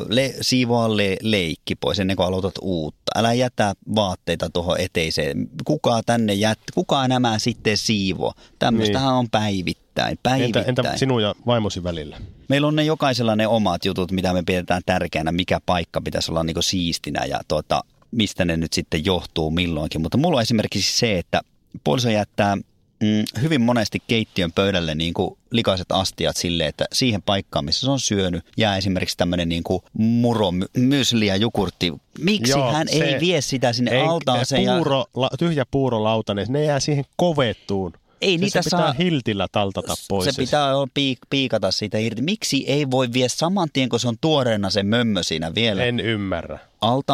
Le, 0.09 0.33
siivoa 0.41 0.97
le, 0.97 1.17
leikki 1.21 1.75
pois 1.75 1.99
ennen 1.99 2.17
kuin 2.17 2.27
aloitat 2.27 2.55
uutta. 2.61 3.11
Älä 3.15 3.33
jätä 3.33 3.73
vaatteita 3.95 4.49
tuohon 4.49 4.79
eteiseen. 4.79 5.49
Kuka 5.65 6.01
tänne 6.05 6.33
jät, 6.33 6.59
kuka 6.73 7.07
nämä 7.07 7.39
sitten 7.39 7.77
siivo? 7.77 8.33
Tämmöistähän 8.59 9.13
on 9.13 9.29
päivittäin. 9.29 9.80
Päivittäin, 9.95 10.17
päivittäin. 10.23 10.69
Entä, 10.69 10.81
entä 10.81 10.97
sinun 10.97 11.23
ja 11.23 11.35
vaimosi 11.45 11.83
välillä? 11.83 12.17
Meillä 12.47 12.67
on 12.67 12.75
ne 12.75 12.83
jokaisella 12.83 13.35
ne 13.35 13.47
omat 13.47 13.85
jutut, 13.85 14.11
mitä 14.11 14.33
me 14.33 14.43
pidetään 14.45 14.81
tärkeänä, 14.85 15.31
mikä 15.31 15.59
paikka 15.65 16.01
pitäisi 16.01 16.31
olla 16.31 16.43
niin 16.43 16.63
siistinä 16.63 17.25
ja 17.25 17.39
tuota, 17.47 17.83
mistä 18.11 18.45
ne 18.45 18.57
nyt 18.57 18.73
sitten 18.73 19.05
johtuu 19.05 19.51
milloinkin. 19.51 20.01
Mutta 20.01 20.17
mulla 20.17 20.37
on 20.37 20.41
esimerkiksi 20.41 20.97
se, 20.97 21.17
että 21.17 21.41
puoliso 21.83 22.09
jättää 22.09 22.55
mm, 22.55 23.23
hyvin 23.41 23.61
monesti 23.61 23.99
keittiön 24.07 24.51
pöydälle 24.51 24.95
niin 24.95 25.13
kuin 25.13 25.37
likaiset 25.51 25.91
astiat 25.91 26.37
sille, 26.37 26.67
että 26.67 26.85
siihen 26.93 27.21
paikkaan, 27.21 27.65
missä 27.65 27.81
se 27.81 27.91
on 27.91 27.99
syönyt, 27.99 28.45
jää 28.57 28.77
esimerkiksi 28.77 29.17
tämmöinen 29.17 29.49
niin 29.49 29.63
kuin 29.63 29.81
muro, 29.93 30.51
mysli 30.77 31.27
ja 31.27 31.35
jukurtti. 31.35 31.93
Miksi 32.19 32.51
Joo, 32.51 32.71
hän 32.71 32.87
ei 32.91 33.19
vie 33.19 33.41
sitä 33.41 33.73
sinne 33.73 33.91
ei, 33.91 34.01
altaaseen? 34.01 34.75
Puuro, 34.75 34.97
ja... 34.97 35.05
la, 35.15 35.29
tyhjä 35.39 35.65
puurolauta, 35.71 36.33
niin 36.33 36.47
ne 36.49 36.63
jää 36.63 36.79
siihen 36.79 37.05
kovettuun. 37.15 37.93
Ei 38.21 38.37
se, 38.37 38.41
niitä 38.41 38.61
se 38.61 38.67
pitää 38.67 38.79
saa, 38.79 38.93
hiltillä 38.93 39.47
taltata 39.51 39.93
pois. 40.09 40.25
Se 40.35 40.41
pitää 40.41 40.73
piik, 40.93 41.19
piikata 41.29 41.71
siitä 41.71 41.97
irti. 41.97 42.21
Miksi 42.21 42.63
ei 42.67 42.91
voi 42.91 43.13
vie 43.13 43.29
saman 43.29 43.69
tien, 43.73 43.89
kun 43.89 43.99
se 43.99 44.07
on 44.07 44.17
tuoreena 44.21 44.69
se 44.69 44.83
mömmö 44.83 45.23
siinä 45.23 45.55
vielä? 45.55 45.83
En 45.83 45.99
ymmärrä. 45.99 46.59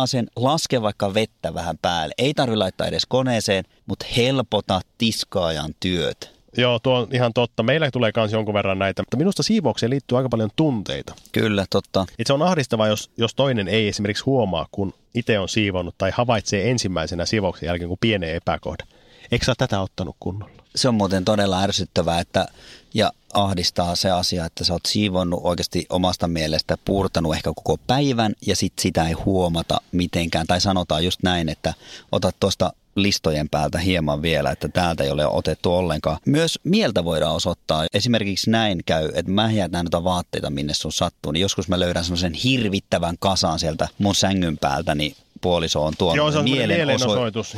sen 0.05 0.27
laske 0.35 0.81
vaikka 0.81 1.13
vettä 1.13 1.53
vähän 1.53 1.77
päälle. 1.81 2.13
Ei 2.17 2.33
tarvitse 2.33 2.57
laittaa 2.57 2.87
edes 2.87 3.05
koneeseen, 3.05 3.65
mutta 3.85 4.05
helpota 4.17 4.81
tiskaajan 4.97 5.75
työt. 5.79 6.37
Joo, 6.57 6.79
tuo 6.79 6.99
on 6.99 7.07
ihan 7.11 7.33
totta. 7.33 7.63
Meillä 7.63 7.91
tulee 7.91 8.11
myös 8.15 8.31
jonkun 8.31 8.53
verran 8.53 8.79
näitä, 8.79 9.01
mutta 9.01 9.17
minusta 9.17 9.43
siivoukseen 9.43 9.89
liittyy 9.89 10.17
aika 10.17 10.29
paljon 10.29 10.49
tunteita. 10.55 11.15
Kyllä, 11.31 11.65
totta. 11.69 12.05
Et 12.19 12.27
se 12.27 12.33
on 12.33 12.41
ahdistavaa, 12.41 12.87
jos, 12.87 13.09
jos 13.17 13.35
toinen 13.35 13.67
ei 13.67 13.87
esimerkiksi 13.87 14.23
huomaa, 14.23 14.67
kun 14.71 14.93
itse 15.15 15.39
on 15.39 15.49
siivonnut 15.49 15.95
tai 15.97 16.11
havaitsee 16.13 16.71
ensimmäisenä 16.71 17.25
siivouksen 17.25 17.67
jälkeen, 17.67 17.87
kun 17.87 17.97
pienen 18.01 18.35
epäkohda. 18.35 18.85
Eikö 19.31 19.45
sä 19.45 19.53
tätä 19.57 19.81
ottanut 19.81 20.15
kunnolla? 20.19 20.63
Se 20.75 20.87
on 20.87 20.95
muuten 20.95 21.25
todella 21.25 21.61
ärsyttävää 21.61 22.19
että, 22.19 22.47
ja 22.93 23.11
ahdistaa 23.33 23.95
se 23.95 24.11
asia, 24.11 24.45
että 24.45 24.63
sä 24.63 24.73
oot 24.73 24.85
siivonnut 24.87 25.39
oikeasti 25.43 25.85
omasta 25.89 26.27
mielestä, 26.27 26.77
puurtanut 26.85 27.35
ehkä 27.35 27.51
koko 27.55 27.77
päivän 27.87 28.33
ja 28.45 28.55
sit 28.55 28.73
sitä 28.79 29.07
ei 29.07 29.13
huomata 29.13 29.81
mitenkään. 29.91 30.47
Tai 30.47 30.61
sanotaan 30.61 31.05
just 31.05 31.23
näin, 31.23 31.49
että 31.49 31.73
otat 32.11 32.35
tuosta 32.39 32.73
listojen 32.95 33.49
päältä 33.49 33.79
hieman 33.79 34.21
vielä, 34.21 34.51
että 34.51 34.69
täältä 34.69 35.03
ei 35.03 35.11
ole 35.11 35.27
otettu 35.27 35.73
ollenkaan. 35.73 36.17
Myös 36.25 36.59
mieltä 36.63 37.03
voidaan 37.03 37.35
osoittaa. 37.35 37.85
Esimerkiksi 37.93 38.49
näin 38.49 38.81
käy, 38.85 39.09
että 39.13 39.31
mä 39.31 39.51
jätän 39.51 39.85
noita 39.85 40.03
vaatteita 40.03 40.49
minne 40.49 40.73
sun 40.73 40.91
sattuu, 40.91 41.31
niin 41.31 41.41
joskus 41.41 41.67
mä 41.67 41.79
löydän 41.79 42.03
semmoisen 42.03 42.33
hirvittävän 42.33 43.15
kasaan 43.19 43.59
sieltä 43.59 43.87
mun 43.97 44.15
sängyn 44.15 44.57
päältä, 44.57 44.95
niin 44.95 45.15
puoliso 45.41 45.85
on 45.85 45.93
tuonut 45.97 46.17
Joo, 46.17 46.31
se 46.31 46.37
on 46.37 46.43
mielenosoitus. 46.43 47.55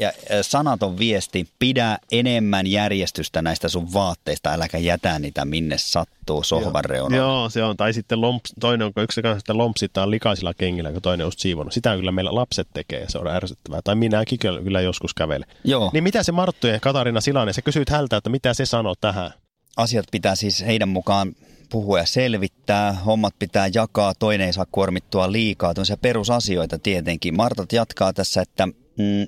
Ja 0.00 0.12
sanaton 0.42 0.98
viesti, 0.98 1.48
pidä 1.58 1.98
enemmän 2.12 2.66
järjestystä 2.66 3.42
näistä 3.42 3.68
sun 3.68 3.92
vaatteista, 3.92 4.52
äläkä 4.52 4.78
jätä 4.78 5.18
niitä 5.18 5.44
minne 5.44 5.78
sattuu 5.78 6.42
sohvan 6.42 6.84
reunaan. 6.84 7.18
Joo, 7.18 7.50
se 7.50 7.64
on. 7.64 7.76
Tai 7.76 7.92
sitten 7.92 8.20
lomps, 8.20 8.52
toinen 8.60 8.86
on, 8.86 9.02
yksi 9.02 9.22
kanssa 9.22 9.38
sitten 9.38 9.58
lompsitaan 9.58 10.10
likaisilla 10.10 10.54
kengillä, 10.54 10.92
kun 10.92 11.02
toinen 11.02 11.24
on 11.24 11.26
just 11.26 11.38
siivonut. 11.38 11.72
Sitä 11.72 11.96
kyllä 11.96 12.12
meillä 12.12 12.34
lapset 12.34 12.68
tekee 12.74 13.00
ja 13.00 13.10
se 13.10 13.18
on 13.18 13.28
ärsyttävää. 13.28 13.80
Tai 13.84 13.94
minäkin 13.94 14.38
kyllä 14.38 14.80
joskus 14.80 15.14
kävelen. 15.14 15.48
Joo. 15.64 15.90
Niin 15.92 16.04
mitä 16.04 16.22
se 16.22 16.32
Marttu 16.32 16.66
ja 16.66 16.80
Katarina 16.80 17.20
Silanen, 17.20 17.54
sä 17.54 17.62
kysyit 17.62 17.90
hältä, 17.90 18.16
että 18.16 18.30
mitä 18.30 18.54
se 18.54 18.66
sanoo 18.66 18.94
tähän? 19.00 19.30
Asiat 19.76 20.06
pitää 20.10 20.36
siis 20.36 20.66
heidän 20.66 20.88
mukaan 20.88 21.32
puhua 21.68 21.98
ja 21.98 22.06
selvittää, 22.06 22.92
hommat 22.92 23.34
pitää 23.38 23.70
jakaa, 23.74 24.14
toinen 24.14 24.46
ei 24.46 24.52
saa 24.52 24.66
kuormittua 24.72 25.32
liikaa, 25.32 25.74
tämmöisiä 25.74 25.96
perusasioita 25.96 26.78
tietenkin. 26.78 27.36
Martat 27.36 27.72
jatkaa 27.72 28.12
tässä, 28.12 28.42
että 28.42 28.66
mm, 28.66 29.26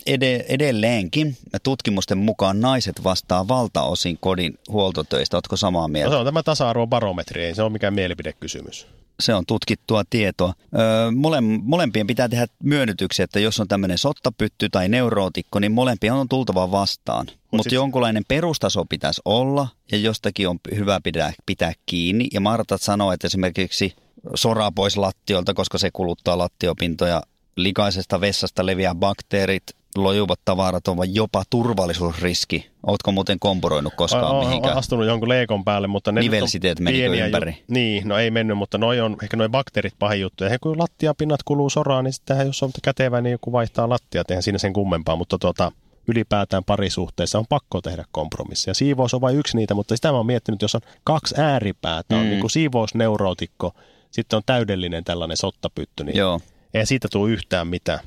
edelleenkin 0.48 1.36
tutkimusten 1.62 2.18
mukaan 2.18 2.60
naiset 2.60 3.04
vastaa 3.04 3.48
valtaosin 3.48 4.18
kodin 4.20 4.58
huoltotöistä. 4.68 5.36
Oletko 5.36 5.56
samaa 5.56 5.88
mieltä? 5.88 6.10
No 6.10 6.12
se 6.12 6.18
on 6.18 6.26
tämä 6.26 6.42
tasa-arvobarometri, 6.42 7.44
ei 7.44 7.54
se 7.54 7.62
ole 7.62 7.70
mikään 7.70 7.94
mielipidekysymys 7.94 8.86
se 9.20 9.34
on 9.34 9.46
tutkittua 9.46 10.02
tietoa. 10.10 10.52
Öö, 10.78 11.10
mole, 11.10 11.40
molempien 11.40 12.06
pitää 12.06 12.28
tehdä 12.28 12.46
myönnytyksiä, 12.62 13.24
että 13.24 13.40
jos 13.40 13.60
on 13.60 13.68
tämmöinen 13.68 13.98
sottapytty 13.98 14.68
tai 14.68 14.88
neurootikko, 14.88 15.58
niin 15.58 15.72
molempien 15.72 16.12
on 16.12 16.28
tultava 16.28 16.70
vastaan. 16.70 17.26
Mutta 17.26 17.56
Mut 17.56 17.64
sit... 17.64 17.72
jonkunlainen 17.72 18.24
perustaso 18.28 18.84
pitäisi 18.84 19.20
olla 19.24 19.68
ja 19.92 19.98
jostakin 19.98 20.48
on 20.48 20.58
hyvä 20.74 21.00
pitää, 21.04 21.32
pitää 21.46 21.72
kiinni. 21.86 22.28
Ja 22.32 22.40
Martat 22.40 22.82
sanoo, 22.82 23.12
että 23.12 23.26
esimerkiksi 23.26 23.94
soraa 24.34 24.72
pois 24.72 24.96
lattiolta, 24.96 25.54
koska 25.54 25.78
se 25.78 25.90
kuluttaa 25.92 26.38
lattiopintoja. 26.38 27.22
Likaisesta 27.56 28.20
vessasta 28.20 28.66
leviää 28.66 28.94
bakteerit, 28.94 29.62
lojuvat 29.96 30.40
tavarat 30.44 30.88
on 30.88 31.14
jopa 31.14 31.42
turvallisuusriski. 31.50 32.70
Ootko 32.86 33.12
muuten 33.12 33.38
kompuroinut 33.38 33.94
koskaan 33.94 34.36
o, 34.36 34.44
mihinkään? 34.44 34.76
astunut 34.76 35.06
jonkun 35.06 35.28
leekon 35.28 35.64
päälle, 35.64 35.86
mutta 35.86 36.12
ne 36.12 36.20
Nivelsiteet 36.20 36.80
menikö 36.80 37.24
ympäri? 37.24 37.50
Ju- 37.50 37.64
niin, 37.68 38.08
no 38.08 38.18
ei 38.18 38.30
mennyt, 38.30 38.58
mutta 38.58 38.78
noi 38.78 39.00
on 39.00 39.16
ehkä 39.22 39.36
noi 39.36 39.48
bakteerit 39.48 39.94
pahin 39.98 40.20
juttu. 40.20 40.44
Ja 40.44 40.58
kun 40.58 40.78
lattiapinnat 40.78 41.42
kuluu 41.42 41.70
soraan, 41.70 42.04
niin 42.04 42.12
sitten 42.12 42.46
jos 42.46 42.62
on 42.62 42.70
kätevä, 42.82 43.20
niin 43.20 43.32
joku 43.32 43.52
vaihtaa 43.52 43.88
lattia, 43.88 44.22
eihän 44.28 44.42
siinä 44.42 44.58
sen 44.58 44.72
kummempaa, 44.72 45.16
mutta 45.16 45.38
tuota, 45.38 45.72
ylipäätään 46.08 46.64
parisuhteessa 46.64 47.38
on 47.38 47.44
pakko 47.48 47.80
tehdä 47.80 48.04
kompromissia. 48.12 48.74
Siivous 48.74 49.14
on 49.14 49.20
vain 49.20 49.36
yksi 49.36 49.56
niitä, 49.56 49.74
mutta 49.74 49.96
sitä 49.96 50.10
mä 50.10 50.16
oon 50.16 50.26
miettinyt, 50.26 50.62
jos 50.62 50.74
on 50.74 50.80
kaksi 51.04 51.34
ääripäätä, 51.38 52.16
on 52.16 52.22
mm. 52.22 52.28
niin 52.28 52.40
kuin 52.40 52.50
siivousneurootikko, 52.50 53.72
sitten 54.10 54.36
on 54.36 54.42
täydellinen 54.46 55.04
tällainen 55.04 55.36
sottapytty, 55.36 56.04
niin 56.04 56.16
Joo. 56.16 56.40
ei 56.74 56.86
siitä 56.86 57.08
tule 57.12 57.30
yhtään 57.30 57.66
mitään. 57.66 57.98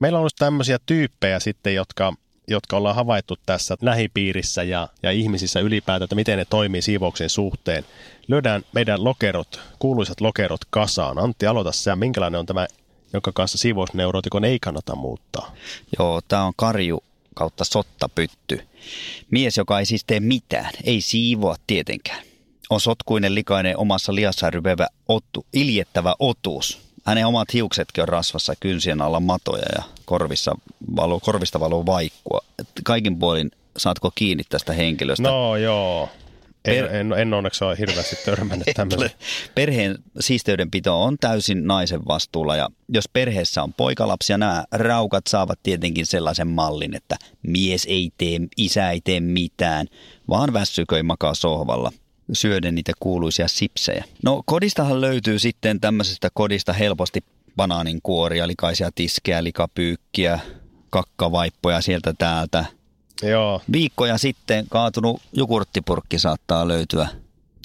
Meillä 0.00 0.16
on 0.16 0.20
ollut 0.20 0.36
tämmöisiä 0.38 0.78
tyyppejä 0.86 1.40
sitten, 1.40 1.74
jotka, 1.74 2.12
jotka 2.48 2.76
ollaan 2.76 2.94
havaittu 2.94 3.36
tässä 3.46 3.76
lähipiirissä 3.82 4.62
ja, 4.62 4.88
ja 5.02 5.10
ihmisissä 5.10 5.60
ylipäätään, 5.60 6.04
että 6.04 6.14
miten 6.14 6.38
ne 6.38 6.44
toimii 6.44 6.82
siivouksen 6.82 7.30
suhteen. 7.30 7.84
Löydään 8.28 8.62
meidän 8.72 9.04
lokerot, 9.04 9.60
kuuluisat 9.78 10.20
lokerot 10.20 10.60
kasaan. 10.70 11.18
Antti, 11.18 11.46
aloita 11.46 11.72
sä, 11.72 11.96
minkälainen 11.96 12.40
on 12.40 12.46
tämä, 12.46 12.66
jonka 13.12 13.32
kanssa 13.34 13.58
siivousneurotikon 13.58 14.44
ei 14.44 14.58
kannata 14.58 14.96
muuttaa? 14.96 15.56
Joo, 15.98 16.20
tämä 16.28 16.44
on 16.44 16.52
karju 16.56 17.04
kautta 17.34 17.64
sottapytty. 17.64 18.60
Mies, 19.30 19.56
joka 19.56 19.78
ei 19.78 19.86
siis 19.86 20.04
tee 20.06 20.20
mitään, 20.20 20.70
ei 20.84 21.00
siivoa 21.00 21.56
tietenkään. 21.66 22.22
On 22.70 22.80
sotkuinen, 22.80 23.34
likainen, 23.34 23.78
omassa 23.78 24.14
liassa 24.14 24.50
rypevä, 24.50 24.86
ottu, 25.08 25.46
iljettävä 25.52 26.14
otus 26.18 26.89
hänen 27.10 27.26
omat 27.26 27.54
hiuksetkin 27.54 28.02
on 28.02 28.08
rasvassa 28.08 28.54
kynsien 28.60 29.02
alla 29.02 29.20
matoja 29.20 29.64
ja 29.76 29.82
korvissa 30.04 30.54
valo, 30.96 31.20
korvista 31.20 31.60
valuu 31.60 31.86
vaikkua. 31.86 32.40
Et 32.58 32.68
kaikin 32.84 33.18
puolin 33.18 33.50
saatko 33.76 34.12
kiinni 34.14 34.44
tästä 34.48 34.72
henkilöstä? 34.72 35.28
No 35.28 35.56
joo. 35.56 36.08
En, 36.64 36.84
per... 36.84 36.94
en, 36.94 37.12
en 37.12 37.34
onneksi 37.34 37.64
ole 37.64 37.78
hirveästi 37.78 38.16
törmännyt 38.24 38.68
tämmöisen. 38.76 39.10
Perheen 39.54 39.98
siisteydenpito 40.20 41.02
on 41.02 41.16
täysin 41.18 41.66
naisen 41.66 42.06
vastuulla 42.08 42.56
ja 42.56 42.68
jos 42.88 43.08
perheessä 43.08 43.62
on 43.62 43.72
poikalapsia, 43.72 44.38
nämä 44.38 44.64
raukat 44.72 45.26
saavat 45.26 45.58
tietenkin 45.62 46.06
sellaisen 46.06 46.48
mallin, 46.48 46.96
että 46.96 47.16
mies 47.42 47.86
ei 47.90 48.10
tee, 48.18 48.38
isä 48.56 48.90
ei 48.90 49.00
tee 49.00 49.20
mitään, 49.20 49.86
vaan 50.28 50.52
väsyköi 50.52 51.02
makaa 51.02 51.34
sohvalla 51.34 51.92
syöden 52.32 52.74
niitä 52.74 52.92
kuuluisia 53.00 53.48
sipsejä. 53.48 54.04
No 54.24 54.42
kodistahan 54.46 55.00
löytyy 55.00 55.38
sitten 55.38 55.80
tämmöisestä 55.80 56.28
kodista 56.34 56.72
helposti 56.72 57.24
banaaninkuoria, 57.56 58.46
likaisia 58.46 58.90
tiskejä, 58.94 59.44
likapyykkiä, 59.44 60.40
kakkavaippoja 60.90 61.80
sieltä 61.80 62.14
täältä. 62.18 62.64
Joo. 63.22 63.62
Viikkoja 63.72 64.18
sitten 64.18 64.66
kaatunut 64.70 65.22
jogurttipurkki 65.32 66.18
saattaa 66.18 66.68
löytyä 66.68 67.08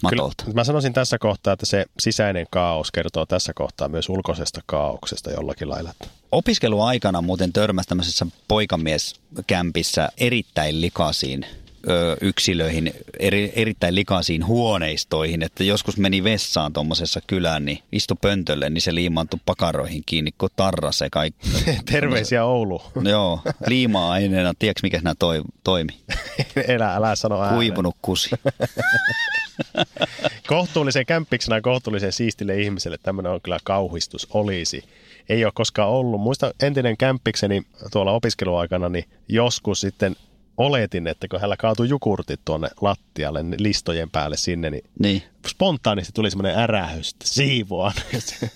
matolta. 0.03 0.43
Kyllä, 0.43 0.55
mä 0.55 0.63
sanoisin 0.63 0.93
tässä 0.93 1.17
kohtaa, 1.17 1.53
että 1.53 1.65
se 1.65 1.85
sisäinen 1.99 2.47
kaos 2.49 2.91
kertoo 2.91 3.25
tässä 3.25 3.53
kohtaa 3.55 3.87
myös 3.87 4.09
ulkoisesta 4.09 4.61
kaauksesta 4.65 5.31
jollakin 5.31 5.69
lailla. 5.69 5.93
Opiskeluaikana 6.31 7.21
muuten 7.21 7.53
törmäsi 7.53 7.89
tämmöisessä 7.89 8.25
poikamieskämpissä 8.47 10.09
erittäin 10.17 10.81
likaisiin 10.81 11.45
ö, 11.89 12.17
yksilöihin, 12.21 12.93
eri, 13.19 13.53
erittäin 13.55 13.95
likaisiin 13.95 14.45
huoneistoihin, 14.45 15.43
että 15.43 15.63
joskus 15.63 15.97
meni 15.97 16.23
vessaan 16.23 16.73
tuommoisessa 16.73 17.19
kylään, 17.27 17.65
niin 17.65 17.79
istu 17.91 18.15
pöntölle, 18.15 18.69
niin 18.69 18.81
se 18.81 18.95
liimaantui 18.95 19.39
pakaroihin 19.45 20.03
kiinni, 20.05 20.31
kun 20.37 20.49
tarra 20.55 20.91
se 20.91 21.09
kaikki. 21.09 21.49
Terveisiä 21.91 22.45
Oulu. 22.45 22.81
Joo, 23.09 23.39
liimaa 23.67 24.11
aineena, 24.11 24.53
tiedätkö 24.59 24.79
mikä 24.83 24.99
nämä 25.03 25.15
toi, 25.19 25.41
toimi? 25.63 25.93
Elä, 26.67 26.95
älä 26.95 27.15
sano 27.15 27.41
ääneen. 27.41 27.55
Kuivunut 27.55 27.95
kusi. 28.01 28.29
kohtuullisen 30.47 31.05
kämppiksenä 31.05 31.61
kohtuullisen 31.61 32.11
siistille 32.11 32.61
ihmiselle 32.61 32.97
tämmöinen 33.03 33.31
on 33.31 33.41
kyllä 33.41 33.59
kauhistus 33.63 34.27
olisi. 34.33 34.83
Ei 35.29 35.45
ole 35.45 35.51
koskaan 35.55 35.89
ollut. 35.89 36.21
Muista 36.21 36.53
entinen 36.61 36.97
kämppikseni 36.97 37.65
tuolla 37.91 38.11
opiskeluaikana, 38.11 38.89
niin 38.89 39.05
joskus 39.27 39.81
sitten 39.81 40.15
oletin, 40.57 41.07
että 41.07 41.27
kun 41.27 41.39
hänellä 41.39 41.57
kaatui 41.57 41.89
jukurtit 41.89 42.39
tuonne 42.45 42.67
lattialle 42.81 43.43
niin 43.43 43.63
listojen 43.63 44.09
päälle 44.09 44.37
sinne, 44.37 44.69
niin 44.69 44.83
Niin. 44.99 45.23
spontaanisti 45.47 46.11
tuli 46.13 46.31
semmoinen 46.31 46.59
ärähys, 46.59 47.09
että 47.11 47.27
siivoan. 47.27 47.93
Ja 48.13 48.21
se 48.21 48.51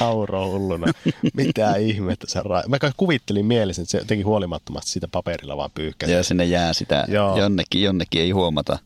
nauroi 0.00 0.46
hulluna. 0.46 0.86
Mitä 1.34 1.76
ihmettä 1.76 2.26
se 2.30 2.40
ra- 2.40 2.68
Mä 2.68 2.78
kuvittelin 2.96 3.46
mielessä, 3.46 3.82
että 3.82 3.90
se 3.90 3.98
jotenkin 3.98 4.26
huolimattomasti 4.26 4.90
sitä 4.90 5.08
paperilla 5.08 5.56
vaan 5.56 5.70
pyyhkäsi. 5.74 6.12
Ja 6.12 6.22
sinne 6.22 6.44
jää 6.44 6.72
sitä 6.72 7.04
Joo. 7.08 7.38
jonnekin, 7.38 7.82
jonnekin 7.82 8.22
ei 8.22 8.30
huomata. 8.30 8.78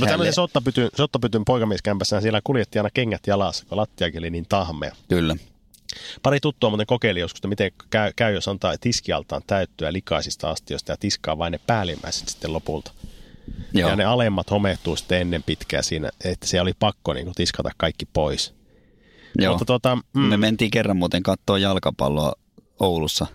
No 0.00 0.06
tämmöisen 0.06 0.32
sottapytyn, 0.34 0.88
sottapytyn 0.96 1.44
poikamieskämpässä 1.44 2.20
siellä 2.20 2.40
kuljetti 2.44 2.78
aina 2.78 2.90
kengät 2.94 3.26
jalassa, 3.26 3.64
kun 3.68 3.78
lattiakin 3.78 4.18
oli 4.18 4.30
niin 4.30 4.46
tahmea. 4.48 4.94
Kyllä. 5.08 5.36
Pari 6.22 6.40
tuttua 6.40 6.70
muuten 6.70 6.86
kokeili 6.86 7.20
joskus, 7.20 7.38
että 7.38 7.48
miten 7.48 7.72
käy, 7.90 8.12
käy 8.16 8.34
jos 8.34 8.48
antaa 8.48 8.74
tiskialtaan 8.80 9.42
täyttöä 9.46 9.92
likaisista 9.92 10.50
astioista 10.50 10.92
ja 10.92 10.96
tiskaa 10.96 11.38
vain 11.38 11.52
ne 11.52 11.60
päällimmäiset 11.66 12.28
sitten 12.28 12.52
lopulta. 12.52 12.92
Joo. 13.72 13.90
Ja 13.90 13.96
ne 13.96 14.04
alemmat 14.04 14.50
homehtuu 14.50 14.96
sitten 14.96 15.20
ennen 15.20 15.42
pitkää 15.42 15.82
siinä, 15.82 16.10
että 16.24 16.46
se 16.46 16.60
oli 16.60 16.72
pakko 16.78 17.12
niin 17.12 17.32
tiskata 17.34 17.70
kaikki 17.76 18.06
pois. 18.12 18.54
Joo. 19.38 19.52
Mutta 19.52 19.64
tuota, 19.64 19.98
Mm. 20.14 20.20
Me 20.20 20.36
mentiin 20.36 20.70
kerran 20.70 20.96
muuten 20.96 21.22
katsoa 21.22 21.58
jalkapalloa 21.58 22.32
Oulussa 22.80 23.26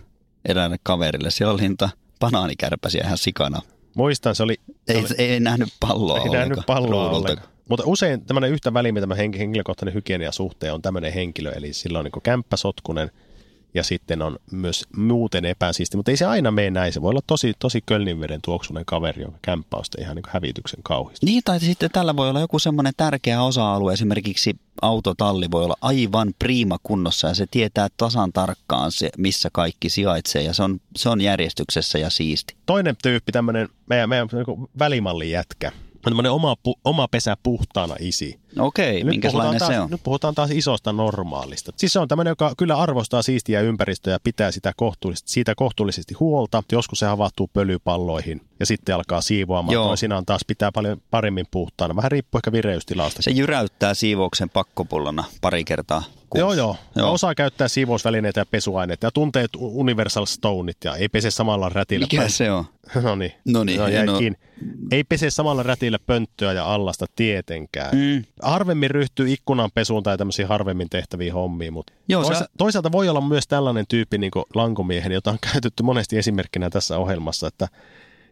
eräälle 0.44 0.76
kaverille. 0.82 1.30
Siellä 1.30 1.54
oli 1.54 1.68
niitä 1.68 1.88
banaanikärpäsiä 2.20 3.04
ihan 3.04 3.18
sikana. 3.18 3.62
muistan, 3.94 4.34
se 4.34 4.42
oli, 4.42 4.54
se 4.66 4.92
Ei, 4.92 4.98
oli 4.98 5.06
ei, 5.18 5.40
nähnyt 5.40 5.68
palloa 5.80 6.16
ei 6.16 6.22
ollenkaan 6.22 6.48
nähnyt 6.48 6.66
palloa 6.66 7.10
ollenkaan. 7.10 7.48
Mutta 7.68 7.84
usein 7.86 8.24
tämmöinen 8.24 8.50
yhtä 8.50 8.70
henk- 8.70 9.38
henkilökohtainen 9.38 9.94
hygienia 9.94 10.32
suhteen 10.32 10.74
on 10.74 10.82
tämmöinen 10.82 11.12
henkilö, 11.12 11.50
eli 11.50 11.72
sillä 11.72 11.98
on 11.98 12.04
niin 12.04 12.22
kämppäsotkunen 12.22 13.10
ja 13.74 13.82
sitten 13.82 14.22
on 14.22 14.38
myös 14.52 14.84
muuten 14.96 15.44
epäsiisti, 15.44 15.96
mutta 15.96 16.10
ei 16.10 16.16
se 16.16 16.26
aina 16.26 16.50
mene 16.50 16.70
näin. 16.70 16.92
Se 16.92 17.02
voi 17.02 17.10
olla 17.10 17.20
tosi, 17.26 17.52
tosi 17.58 17.82
kölninveden 17.86 18.40
tuoksunen 18.44 18.84
kaveri, 18.86 19.22
jonka 19.22 19.38
kämppä 19.42 19.76
on 19.76 19.84
sitten 19.84 20.02
ihan 20.02 20.16
niin 20.16 20.24
hävityksen 20.28 20.82
kauhista. 20.82 21.26
Niin, 21.26 21.42
tai 21.44 21.60
sitten 21.60 21.90
tällä 21.90 22.16
voi 22.16 22.30
olla 22.30 22.40
joku 22.40 22.58
semmoinen 22.58 22.92
tärkeä 22.96 23.42
osa-alue. 23.42 23.92
Esimerkiksi 23.92 24.56
autotalli 24.82 25.50
voi 25.50 25.64
olla 25.64 25.76
aivan 25.80 26.34
priima 26.38 26.76
kunnossa 26.82 27.28
ja 27.28 27.34
se 27.34 27.46
tietää 27.50 27.88
tasan 27.96 28.32
tarkkaan, 28.32 28.92
se, 28.92 29.10
missä 29.18 29.48
kaikki 29.52 29.88
sijaitsee 29.88 30.42
ja 30.42 30.52
se 30.54 30.62
on, 30.62 30.80
se 30.96 31.08
on 31.08 31.20
järjestyksessä 31.20 31.98
ja 31.98 32.10
siisti. 32.10 32.56
Toinen 32.66 32.96
tyyppi, 33.02 33.32
tämmöinen 33.32 33.68
meidän, 33.88 34.08
meidän 34.08 34.28
niin 34.32 34.68
välimallin 34.78 35.30
jätkä, 35.30 35.72
tämmöinen 36.02 36.32
oma, 36.32 36.56
oma 36.84 37.08
pesä 37.08 37.36
puhtaana 37.42 37.94
isi. 38.00 38.40
Okei, 38.58 38.94
Nyt 38.94 39.04
minkälainen 39.04 39.50
puhutaan 39.50 39.70
se 39.70 39.74
taas, 39.74 39.84
on? 39.84 39.90
Nyt 39.90 40.02
puhutaan 40.02 40.34
taas 40.34 40.50
isosta 40.50 40.92
normaalista. 40.92 41.72
Siis 41.76 41.92
se 41.92 41.98
on 41.98 42.08
tämmöinen, 42.08 42.30
joka 42.30 42.52
kyllä 42.58 42.76
arvostaa 42.76 43.22
siistiä 43.22 43.60
ympäristöä 43.60 44.12
ja 44.12 44.18
pitää 44.24 44.50
sitä 44.50 44.72
kohtuullisesti, 44.76 45.30
siitä 45.32 45.54
kohtuullisesti 45.54 46.14
huolta. 46.14 46.62
Joskus 46.72 46.98
se 46.98 47.06
havahtuu 47.06 47.50
pölypalloihin 47.52 48.40
ja 48.60 48.66
sitten 48.66 48.94
alkaa 48.94 49.20
siivoamaan. 49.20 49.72
Joo. 49.72 49.86
Toisinaan 49.86 50.26
taas 50.26 50.40
pitää 50.46 50.72
paljon 50.72 51.02
paremmin 51.10 51.46
puhtaana. 51.50 51.96
Vähän 51.96 52.12
riippuu 52.12 52.38
ehkä 52.38 52.52
vireystilasta. 52.52 53.22
Se 53.22 53.30
jyräyttää 53.30 53.94
siivouksen 53.94 54.50
pakkopullona 54.50 55.24
pari 55.40 55.64
kertaa 55.64 56.02
kuussa. 56.30 56.38
Joo, 56.38 56.52
joo. 56.52 56.76
Joo. 56.96 57.12
Osaa 57.12 57.34
käyttää 57.34 57.68
siivousvälineitä 57.68 58.40
ja 58.40 58.46
pesuaineita 58.46 59.06
ja 59.06 59.10
tuntee 59.10 59.46
Universal 59.56 60.26
Stoneit 60.26 60.76
ja 60.84 60.96
ei 60.96 61.08
pese 61.08 61.30
samalla 61.30 61.68
rätillä. 61.68 62.06
Mikä 62.12 62.28
se 62.28 62.50
on? 62.50 62.64
No 63.02 63.14
niin. 63.14 63.32
No 63.48 63.64
niin, 63.64 63.80
no. 64.06 64.18
Ei 64.92 65.04
pese 65.04 65.30
samalla 65.30 65.62
rätillä 65.62 65.98
pönttöä 66.06 66.52
ja 66.52 66.74
allasta 66.74 67.06
tietenkään. 67.16 67.96
Mm. 67.96 68.24
Harvemmin 68.42 68.90
ryhtyy 68.90 69.32
ikkunanpesuun 69.32 70.02
tai 70.02 70.18
tämmöisiin 70.18 70.48
harvemmin 70.48 70.90
tehtäviin 70.90 71.32
hommiin, 71.32 71.72
mutta 71.72 71.92
Joo, 72.08 72.22
toisa- 72.22 72.38
sä- 72.38 72.48
toisaalta 72.58 72.92
voi 72.92 73.08
olla 73.08 73.20
myös 73.20 73.46
tällainen 73.48 73.84
tyyppi 73.88 74.18
niin 74.18 74.30
lankomiehen, 74.54 75.12
jota 75.12 75.30
on 75.30 75.38
käytetty 75.52 75.82
monesti 75.82 76.18
esimerkkinä 76.18 76.70
tässä 76.70 76.98
ohjelmassa, 76.98 77.46
että, 77.46 77.68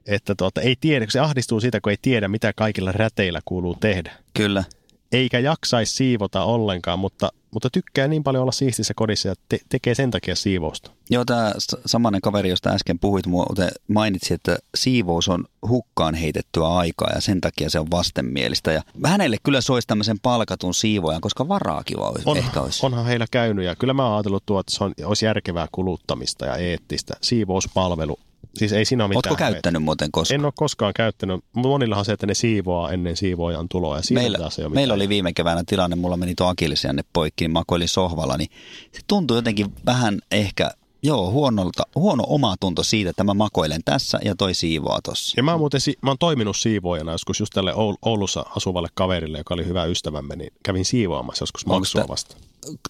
että 0.07 0.35
tuota, 0.35 0.61
ei 0.61 0.77
tiedä, 0.81 1.05
kun 1.07 1.13
se 1.13 1.21
ahdistuu 1.21 1.61
siitä, 1.61 1.81
kun 1.81 1.91
ei 1.91 1.99
tiedä, 2.03 2.29
mitä 2.29 2.53
kaikilla 2.53 2.93
räteillä 2.93 3.41
kuuluu 3.45 3.75
tehdä. 3.75 4.13
Kyllä. 4.35 4.65
Eikä 5.13 5.39
jaksaisi 5.39 5.93
siivota 5.93 6.45
ollenkaan, 6.45 6.99
mutta, 6.99 7.29
mutta 7.51 7.71
tykkää 7.71 8.09
niin 8.09 8.23
paljon 8.23 8.43
olla 8.43 8.53
siistissä 8.53 8.95
kodissa 8.97 9.29
ja 9.29 9.35
te- 9.49 9.59
tekee 9.69 9.95
sen 9.95 10.11
takia 10.11 10.37
siivousta. 10.37 10.91
Joo, 11.11 11.25
tämä 11.25 11.53
samanen 11.87 12.21
kaveri, 12.21 12.49
josta 12.49 12.71
äsken 12.71 12.99
puhuit, 12.99 13.27
muuten 13.27 13.69
mainitsi, 13.89 14.35
että 14.35 14.57
siivous 14.75 15.29
on 15.29 15.45
hukkaan 15.69 16.15
heitettyä 16.15 16.69
aikaa 16.69 17.11
ja 17.15 17.21
sen 17.21 17.41
takia 17.41 17.71
se 17.71 17.81
on 17.81 17.91
vastenmielistä. 17.91 18.73
Ja 18.73 18.83
hänelle 19.05 19.37
kyllä 19.43 19.61
soisi 19.61 19.89
tämmöisen 19.89 20.21
palkatun 20.21 20.75
siivojan, 20.75 21.21
koska 21.21 21.49
varaakin 21.49 22.01
olisi, 22.01 22.23
On, 22.27 22.37
ehkä 22.37 22.61
olisi. 22.61 22.87
onhan 22.87 23.07
heillä 23.07 23.27
käynyt 23.31 23.65
ja 23.65 23.77
kyllä 23.77 23.95
mä 23.95 24.07
oon 24.07 24.15
ajatellut 24.17 24.47
tuo, 24.47 24.61
että 24.61 24.77
se 24.77 24.85
on, 24.85 24.93
olisi 25.05 25.25
järkevää 25.25 25.69
kuluttamista 25.73 26.47
ja 26.47 26.57
eettistä. 26.57 27.15
Siivouspalvelu. 27.23 28.19
Siis 28.59 28.73
ei 28.73 28.85
siinä 28.85 29.05
ole 29.05 29.09
mitään. 29.09 29.31
Oletko 29.31 29.37
käyttänyt 29.37 29.83
muuten 29.83 30.11
koskaan? 30.13 30.41
En 30.41 30.45
ole 30.45 30.53
koskaan 30.57 30.93
käyttänyt. 30.97 31.45
Monillahan 31.53 32.05
se, 32.05 32.13
että 32.13 32.27
ne 32.27 32.35
siivoaa 32.35 32.93
ennen 32.93 33.17
siivoojan 33.17 33.69
tuloa. 33.69 33.97
Ja 33.97 34.03
siinä 34.03 34.23
Meillä, 34.23 34.39
taas 34.39 34.59
ei 34.59 34.65
ole 34.65 34.75
meillä 34.75 34.95
oli 34.95 35.09
viime 35.09 35.33
keväänä 35.33 35.63
tilanne, 35.67 35.97
mulla 35.97 36.17
meni 36.17 36.35
tuo 36.35 36.47
akillisianne 36.47 37.03
poikki, 37.13 37.45
niin 37.45 37.53
makoilin 37.53 37.89
sohvalla, 37.89 38.37
niin 38.37 38.51
se 38.93 39.01
tuntui 39.07 39.39
jotenkin 39.39 39.73
vähän 39.87 40.19
ehkä, 40.31 40.71
joo, 41.03 41.31
huonolta, 41.31 41.83
huono 41.95 42.25
omatunto 42.27 42.83
siitä, 42.83 43.11
että 43.11 43.25
mä 43.25 43.35
makoilen 43.35 43.81
tässä 43.85 44.19
ja 44.25 44.37
toi 44.37 44.55
siivoaa 44.55 45.01
tossa. 45.03 45.35
Ja 45.37 45.43
mä 45.43 45.51
oon 45.51 45.61
muuten 45.61 45.81
mä 46.03 46.11
oon 46.11 46.19
toiminut 46.19 46.57
siivoojana 46.57 47.13
joskus 47.13 47.41
just 47.41 47.53
tälle 47.55 47.73
Oul- 47.73 47.99
Oulussa 48.03 48.45
asuvalle 48.57 48.89
kaverille, 48.95 49.39
joka 49.39 49.55
oli 49.55 49.67
hyvä 49.67 49.85
ystävämme, 49.85 50.37
niin 50.37 50.53
kävin 50.63 50.85
siivoamassa 50.85 51.43
joskus 51.43 51.67
maksua 51.67 52.05
vasta. 52.09 52.37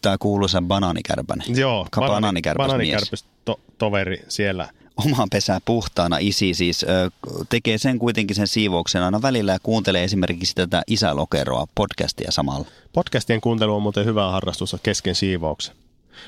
Tämä 0.02 0.18
kuuluisa 0.18 0.62
banaanikärpänen. 0.62 1.46
Joo, 1.56 1.86
Ka- 1.90 2.00
banaanikärpäs 2.00 2.66
mies. 2.66 2.66
banaanikärpäs 2.66 3.24
to- 3.44 3.60
toveri 3.78 4.22
siellä. 4.28 4.68
Oma 4.96 5.26
pesä 5.30 5.60
puhtaana 5.64 6.16
isi 6.20 6.54
siis 6.54 6.84
ö, 6.84 7.10
tekee 7.48 7.78
sen 7.78 7.98
kuitenkin 7.98 8.36
sen 8.36 8.46
siivouksen 8.46 9.02
aina 9.02 9.22
välillä 9.22 9.52
ja 9.52 9.58
kuuntelee 9.62 10.04
esimerkiksi 10.04 10.54
tätä 10.54 10.82
isälokeroa 10.86 11.66
podcastia 11.74 12.32
samalla. 12.32 12.66
Podcastien 12.92 13.40
kuuntelu 13.40 13.76
on 13.76 13.82
muuten 13.82 14.04
hyvä 14.04 14.30
harrastus 14.30 14.76
kesken 14.82 15.14
siivouksen. 15.14 15.74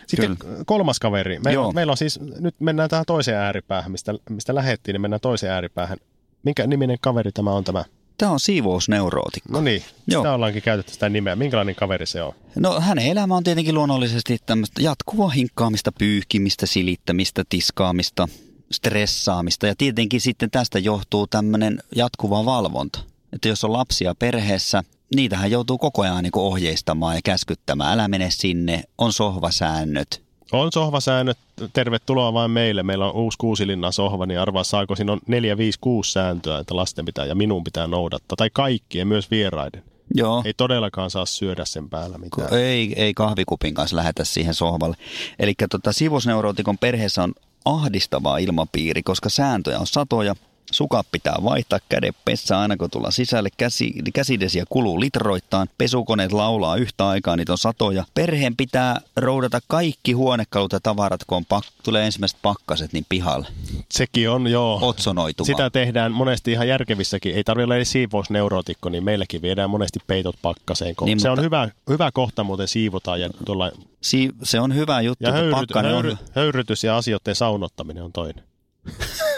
Sitten 0.06 0.36
Kyllä. 0.36 0.64
kolmas 0.66 0.98
kaveri. 0.98 1.38
Meillä, 1.38 1.52
Joo. 1.52 1.72
meillä 1.72 1.90
on 1.90 1.96
siis, 1.96 2.20
nyt 2.40 2.54
mennään 2.60 2.88
tähän 2.90 3.04
toiseen 3.06 3.36
ääripäähän, 3.38 3.92
mistä, 3.92 4.14
mistä 4.30 4.54
lähettiin, 4.54 4.92
niin 4.92 5.00
mennään 5.00 5.20
toiseen 5.20 5.52
ääripäähän. 5.52 5.98
Minkä 6.42 6.66
niminen 6.66 6.98
kaveri 7.00 7.32
tämä 7.32 7.52
on 7.52 7.64
tämä? 7.64 7.84
Tämä 8.18 8.32
on 8.32 8.40
siivousneurootikko. 8.40 9.52
No 9.52 9.60
niin, 9.60 9.84
Joo. 10.06 10.22
sitä 10.22 10.32
ollaankin 10.32 10.62
käytetty 10.62 10.92
sitä 10.92 11.08
nimeä. 11.08 11.36
Minkälainen 11.36 11.74
kaveri 11.74 12.06
se 12.06 12.22
on? 12.22 12.32
No 12.56 12.80
hänen 12.80 13.06
elämä 13.06 13.36
on 13.36 13.44
tietenkin 13.44 13.74
luonnollisesti 13.74 14.38
tämmöistä 14.46 14.82
jatkuvaa 14.82 15.28
hinkkaamista, 15.28 15.92
pyyhkimistä, 15.92 16.66
silittämistä, 16.66 17.44
tiskaamista, 17.48 18.28
stressaamista 18.72 19.66
ja 19.66 19.74
tietenkin 19.78 20.20
sitten 20.20 20.50
tästä 20.50 20.78
johtuu 20.78 21.26
tämmöinen 21.26 21.78
jatkuva 21.96 22.44
valvonta. 22.44 23.00
Että 23.32 23.48
jos 23.48 23.64
on 23.64 23.72
lapsia 23.72 24.14
perheessä, 24.14 24.82
niitähän 25.14 25.50
joutuu 25.50 25.78
koko 25.78 26.02
ajan 26.02 26.22
niin 26.22 26.30
ohjeistamaan 26.36 27.14
ja 27.14 27.20
käskyttämään. 27.24 27.92
Älä 27.92 28.08
mene 28.08 28.30
sinne, 28.30 28.82
on 28.98 29.12
sohvasäännöt. 29.12 30.27
On 30.52 30.72
sohvasäännöt, 30.72 31.38
tervetuloa 31.72 32.32
vain 32.32 32.50
meille. 32.50 32.82
Meillä 32.82 33.06
on 33.06 33.14
uusi 33.14 33.38
kuusilinnan 33.38 33.92
sohva, 33.92 34.26
niin 34.26 34.40
arvaa 34.40 34.64
saako 34.64 34.96
siinä 34.96 35.12
on 35.12 35.20
4, 35.26 35.56
5, 35.56 35.78
6 35.80 36.12
sääntöä, 36.12 36.58
että 36.58 36.76
lasten 36.76 37.04
pitää 37.04 37.24
ja 37.24 37.34
minun 37.34 37.64
pitää 37.64 37.86
noudattaa. 37.86 38.36
Tai 38.36 38.50
kaikkien, 38.52 39.08
myös 39.08 39.30
vieraiden. 39.30 39.82
Joo. 40.14 40.42
Ei 40.44 40.54
todellakaan 40.56 41.10
saa 41.10 41.26
syödä 41.26 41.64
sen 41.64 41.90
päällä 41.90 42.18
mitään. 42.18 42.54
Ei, 42.54 42.92
ei 42.96 43.14
kahvikupin 43.14 43.74
kanssa 43.74 43.96
lähetä 43.96 44.24
siihen 44.24 44.54
sohvalle. 44.54 44.96
Eli 45.38 45.54
tota, 45.70 45.92
siivosneurootikon 45.92 46.78
perheessä 46.78 47.22
on 47.22 47.34
ahdistava 47.64 48.38
ilmapiiri, 48.38 49.02
koska 49.02 49.28
sääntöjä 49.28 49.78
on 49.78 49.86
satoja. 49.86 50.34
Sukat 50.72 51.06
pitää 51.12 51.36
vaihtaa 51.44 51.78
käden 51.88 52.12
pessä 52.24 52.58
aina 52.60 52.76
kun 52.76 52.90
tullaan 52.90 53.12
sisälle. 53.12 53.48
Käsi, 53.56 53.94
käsidesiä 54.14 54.64
kuluu 54.68 55.00
litroittain. 55.00 55.68
Pesukoneet 55.78 56.32
laulaa 56.32 56.76
yhtä 56.76 57.08
aikaa, 57.08 57.36
niitä 57.36 57.52
on 57.52 57.58
satoja. 57.58 58.04
Perheen 58.14 58.56
pitää 58.56 59.00
roudata 59.16 59.60
kaikki 59.68 60.12
huonekalut 60.12 60.72
ja 60.72 60.80
tavarat, 60.80 61.24
kun 61.26 61.36
on 61.36 61.44
pak- 61.44 61.64
tulee 61.82 62.06
ensimmäiset 62.06 62.38
pakkaset, 62.42 62.92
niin 62.92 63.06
pihalle. 63.08 63.46
Sekin 63.90 64.30
on, 64.30 64.46
joo. 64.46 64.78
Otsonoitumaan. 64.82 65.46
Sitä 65.46 65.70
tehdään 65.70 66.12
monesti 66.12 66.52
ihan 66.52 66.68
järkevissäkin. 66.68 67.34
Ei 67.34 67.44
tarvitse 67.44 67.64
olla 67.64 67.76
edes 67.76 67.92
siivousneurootikko, 67.92 68.88
niin 68.88 69.04
meilläkin 69.04 69.42
viedään 69.42 69.70
monesti 69.70 69.98
peitot 70.06 70.36
pakkaseen. 70.42 70.94
Niin, 71.04 71.20
se 71.20 71.28
mutta- 71.28 71.40
on 71.40 71.44
hyvä, 71.44 71.68
hyvä 71.90 72.10
kohta 72.12 72.44
muuten 72.44 72.68
siivotaan 72.68 73.20
ja, 73.20 73.30
tuolla, 73.44 73.70
Si- 74.00 74.30
se 74.42 74.60
on 74.60 74.74
hyvä 74.74 75.00
juttu, 75.00 75.24
ja 75.24 75.32
höyryt, 75.32 75.52
pakkanen 75.52 75.92
höyry, 75.92 76.10
on... 76.10 76.16
höyrytys 76.32 76.84
ja 76.84 76.96
asioiden 76.96 77.34
saunottaminen 77.34 78.02
on 78.04 78.12
toinen. 78.12 78.44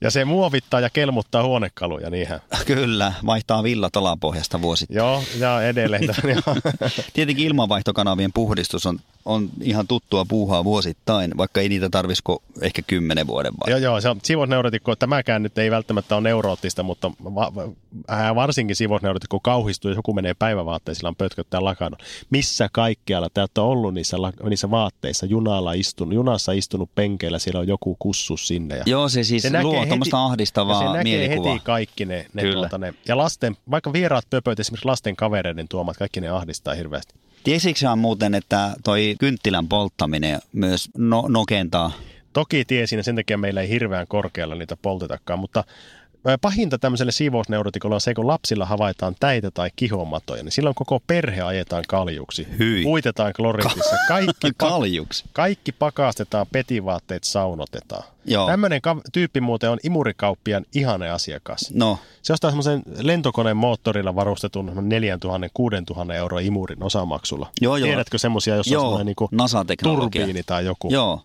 ja 0.00 0.10
se 0.10 0.24
muovittaa 0.24 0.80
ja 0.80 0.90
kelmuttaa 0.90 1.42
huonekaluja, 1.42 2.10
niinhän. 2.10 2.40
Kyllä, 2.66 3.12
vaihtaa 3.26 3.62
villat 3.62 3.96
alapohjasta 3.96 4.62
vuosittain. 4.62 4.96
Joo, 4.96 5.22
ja 5.38 5.62
edelleen. 5.62 6.02
Tietenkin 7.12 7.46
ilmanvaihtokanavien 7.46 8.32
puhdistus 8.32 8.86
on, 8.86 8.98
on 9.24 9.48
ihan 9.62 9.86
tuttua 9.86 10.24
puuhaa 10.24 10.64
vuosittain, 10.64 11.36
vaikka 11.36 11.60
ei 11.60 11.68
niitä 11.68 11.88
tarvisiko 11.90 12.42
ehkä 12.60 12.82
kymmenen 12.82 13.26
vuoden 13.26 13.52
vai. 13.52 13.70
joo, 13.70 13.78
joo, 13.78 14.00
se 14.00 14.08
on 14.08 14.20
siivosneurotikko. 14.22 14.96
Tämäkään 14.96 15.42
nyt 15.42 15.58
ei 15.58 15.70
välttämättä 15.70 16.14
ole 16.16 16.22
neuroottista, 16.22 16.82
mutta 16.82 17.10
va- 17.24 17.52
va- 17.54 17.68
äh, 18.12 18.34
varsinkin 18.34 18.76
siivosneurotikko 18.76 19.40
kauhistuu, 19.40 19.90
jos 19.90 19.96
joku 19.96 20.14
menee 20.14 20.34
on 21.08 21.16
pötköttää 21.16 21.64
lakana. 21.64 21.96
Missä 22.30 22.68
kaikkialla 22.72 23.28
te 23.34 23.40
olette 23.40 23.60
ollut 23.60 23.94
niissä, 23.94 24.16
niissä 24.48 24.70
vaatteissa, 24.70 25.26
junalla 25.26 25.72
istunut, 25.72 26.14
junassa 26.14 26.52
istunut 26.52 26.90
penkeillä, 26.94 27.38
siellä 27.38 27.60
on 27.60 27.68
joku 27.68 27.96
kussu 27.98 28.36
sinne. 28.36 28.76
Ja 28.76 28.82
Joo, 28.86 29.08
se 29.08 29.24
siis 29.24 29.42
Se 29.42 29.62
luo 29.62 29.86
tuommoista 29.90 30.24
ahdistavaa 30.24 30.82
ja 30.82 30.88
se 30.88 30.96
näkee 30.96 31.02
mielikuvaa. 31.02 31.52
heti 31.52 31.64
kaikki 31.64 32.04
ne, 32.04 32.26
ne, 32.32 32.42
Kyllä. 32.42 32.54
tuota, 32.54 32.78
ne, 32.78 32.94
ja 33.08 33.16
lasten, 33.16 33.56
vaikka 33.70 33.92
vieraat 33.92 34.24
pöpöt, 34.30 34.60
esimerkiksi 34.60 34.86
lasten 34.86 35.16
kavereiden 35.16 35.68
tuomat, 35.68 35.96
kaikki 35.96 36.20
ne 36.20 36.28
ahdistaa 36.28 36.74
hirveästi. 36.74 37.14
Tiesitkö 37.44 37.96
muuten, 37.96 38.34
että 38.34 38.74
toi 38.84 39.14
kynttilän 39.18 39.68
polttaminen 39.68 40.40
myös 40.52 40.90
no, 40.96 41.24
nokentaa? 41.28 41.92
Toki 42.32 42.64
tiesin, 42.64 42.96
ja 42.96 43.02
sen 43.02 43.16
takia 43.16 43.38
meillä 43.38 43.60
ei 43.60 43.68
hirveän 43.68 44.06
korkealla 44.08 44.54
niitä 44.54 44.76
poltetakaan, 44.76 45.38
mutta 45.38 45.64
pahinta 46.40 46.78
tämmöiselle 46.78 47.12
siivousneurotikolle 47.12 47.94
on 47.94 48.00
se, 48.00 48.14
kun 48.14 48.26
lapsilla 48.26 48.66
havaitaan 48.66 49.14
täitä 49.20 49.50
tai 49.50 49.70
kihomatoja, 49.76 50.42
niin 50.42 50.52
silloin 50.52 50.74
koko 50.74 51.00
perhe 51.06 51.42
ajetaan 51.42 51.84
kaljuksi. 51.88 52.46
Hyi. 52.58 52.84
Uitetaan 52.84 53.32
kloritissa. 53.32 53.96
Kaikki, 54.08 54.50
Kaljuksi. 54.56 55.24
kaikki 55.32 55.72
pakastetaan, 55.72 56.46
petivaatteet 56.52 57.24
saunotetaan. 57.24 58.02
Joo. 58.24 58.46
Tämmöinen 58.46 58.80
ka- 58.82 59.00
tyyppi 59.12 59.40
muuten 59.40 59.70
on 59.70 59.78
imurikauppian 59.84 60.64
ihane 60.74 61.10
asiakas. 61.10 61.60
No, 61.74 61.98
Se 62.22 62.32
ostaa 62.32 62.50
semmoisen 62.50 62.82
lentokoneen 62.98 63.56
moottorilla 63.56 64.14
varustetun 64.14 64.72
4000-6000 66.08 66.12
euroa 66.14 66.40
imurin 66.40 66.82
osamaksulla. 66.82 67.50
Joo, 67.60 67.76
joo. 67.76 67.86
Tiedätkö 67.86 68.18
semmoisia, 68.18 68.56
jossa 68.56 68.70
on 68.70 68.72
Joo, 68.72 68.82
semmoinen 68.82 69.06
niinku 69.06 69.28
NASA-teknologia. 69.32 70.20
turbiini 70.22 70.42
tai 70.42 70.64
joku? 70.64 70.88
joo, 70.92 71.20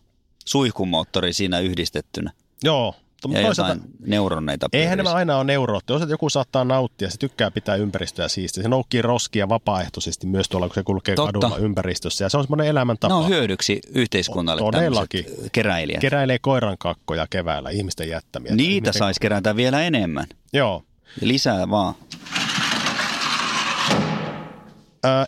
suihkumoottori 0.45 1.34
siinä 1.34 1.60
yhdistettynä. 1.60 2.31
Joo. 2.63 2.95
Mutta 3.27 3.39
Ja 3.41 3.45
toisaalta, 3.45 3.77
neuroneita 4.07 4.67
eihän 4.73 4.89
pyörii. 4.97 5.03
nämä 5.05 5.15
aina 5.15 5.35
ole 5.38 5.43
neurootti. 5.43 5.93
Osa 5.93 6.05
joku 6.05 6.29
saattaa 6.29 6.63
nauttia, 6.63 7.09
se 7.09 7.17
tykkää 7.17 7.51
pitää 7.51 7.75
ympäristöä 7.75 8.27
siistiä. 8.27 8.63
Se 8.63 8.69
noukkii 8.69 9.01
roskia 9.01 9.49
vapaaehtoisesti 9.49 10.27
myös 10.27 10.49
tuolla, 10.49 10.67
kun 10.67 10.75
se 10.75 10.83
kulkee 10.83 11.15
Totta. 11.15 11.31
kadulla 11.33 11.57
ympäristössä. 11.57 12.25
Ja 12.25 12.29
se 12.29 12.38
on 12.38 12.43
semmoinen 12.43 12.67
elämäntapa. 12.67 13.13
Ne 13.13 13.17
on 13.23 13.27
hyödyksi 13.29 13.79
yhteiskunnalle 13.95 14.61
Todellakin. 14.61 15.23
tämmöiset 15.25 15.49
keräilijät. 15.51 16.01
Keräilee 16.01 16.39
koiran 16.39 16.77
kakkoja 16.79 17.27
keväällä, 17.29 17.69
ihmisten 17.69 18.09
jättämiä. 18.09 18.55
Niitä 18.55 18.71
Ihmisten- 18.89 18.99
saisi 18.99 19.19
kerätä 19.19 19.55
vielä 19.55 19.81
enemmän. 19.81 20.25
Joo. 20.53 20.83
Lisää 21.21 21.69
vaan. 21.69 21.95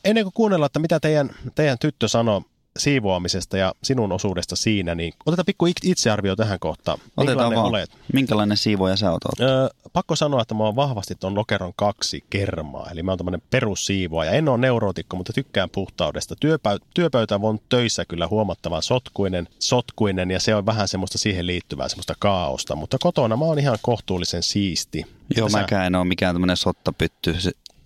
Ennen 0.03 0.23
kuin 0.23 0.33
kuunnellaan, 0.33 0.65
että 0.65 0.79
mitä 0.79 0.99
teidän, 0.99 1.29
teidän 1.55 1.77
tyttö 1.79 2.07
sanoo 2.07 2.43
siivoamisesta 2.77 3.57
ja 3.57 3.73
sinun 3.83 4.11
osuudesta 4.11 4.55
siinä, 4.55 4.95
niin 4.95 5.13
otetaan 5.25 5.45
pikku 5.45 5.65
it- 5.65 5.77
itsearvio 5.83 6.35
tähän 6.35 6.59
kohtaan. 6.59 6.97
Otetaan 6.97 7.25
Minkälainen 7.27 7.57
vaan. 7.57 7.69
olet? 7.69 7.89
Minkälainen 8.13 8.57
siivoja 8.57 8.95
sä 8.95 9.11
oot? 9.11 9.21
Öö, 9.39 9.67
pakko 9.93 10.15
sanoa, 10.15 10.41
että 10.41 10.53
mä 10.55 10.63
oon 10.63 10.75
vahvasti 10.75 11.15
tuon 11.15 11.35
lokeron 11.35 11.73
kaksi 11.75 12.23
kermaa, 12.29 12.89
eli 12.91 13.03
mä 13.03 13.11
oon 13.11 13.17
tämmöinen 13.17 13.41
perussiivoaja. 13.49 14.31
En 14.31 14.49
ole 14.49 14.57
neurootikko, 14.57 15.17
mutta 15.17 15.33
tykkään 15.33 15.69
puhtaudesta. 15.69 16.35
Työpä, 16.39 16.77
työpöytä 16.93 17.39
on 17.41 17.59
töissä 17.69 18.05
kyllä 18.05 18.27
huomattavan 18.27 18.83
sotkuinen, 18.83 19.47
sotkuinen 19.59 20.31
ja 20.31 20.39
se 20.39 20.55
on 20.55 20.65
vähän 20.65 20.87
semmoista 20.87 21.17
siihen 21.17 21.47
liittyvää 21.47 21.89
semmoista 21.89 22.15
kaaosta, 22.19 22.75
mutta 22.75 22.97
kotona 23.01 23.37
mä 23.37 23.45
oon 23.45 23.59
ihan 23.59 23.77
kohtuullisen 23.81 24.43
siisti. 24.43 25.05
Joo, 25.37 25.49
Sä- 25.49 25.57
mäkään 25.57 25.85
en 25.85 25.95
ole 25.95 26.05
mikään 26.05 26.35
tämmöinen 26.35 26.57
sottapytty. 26.57 27.35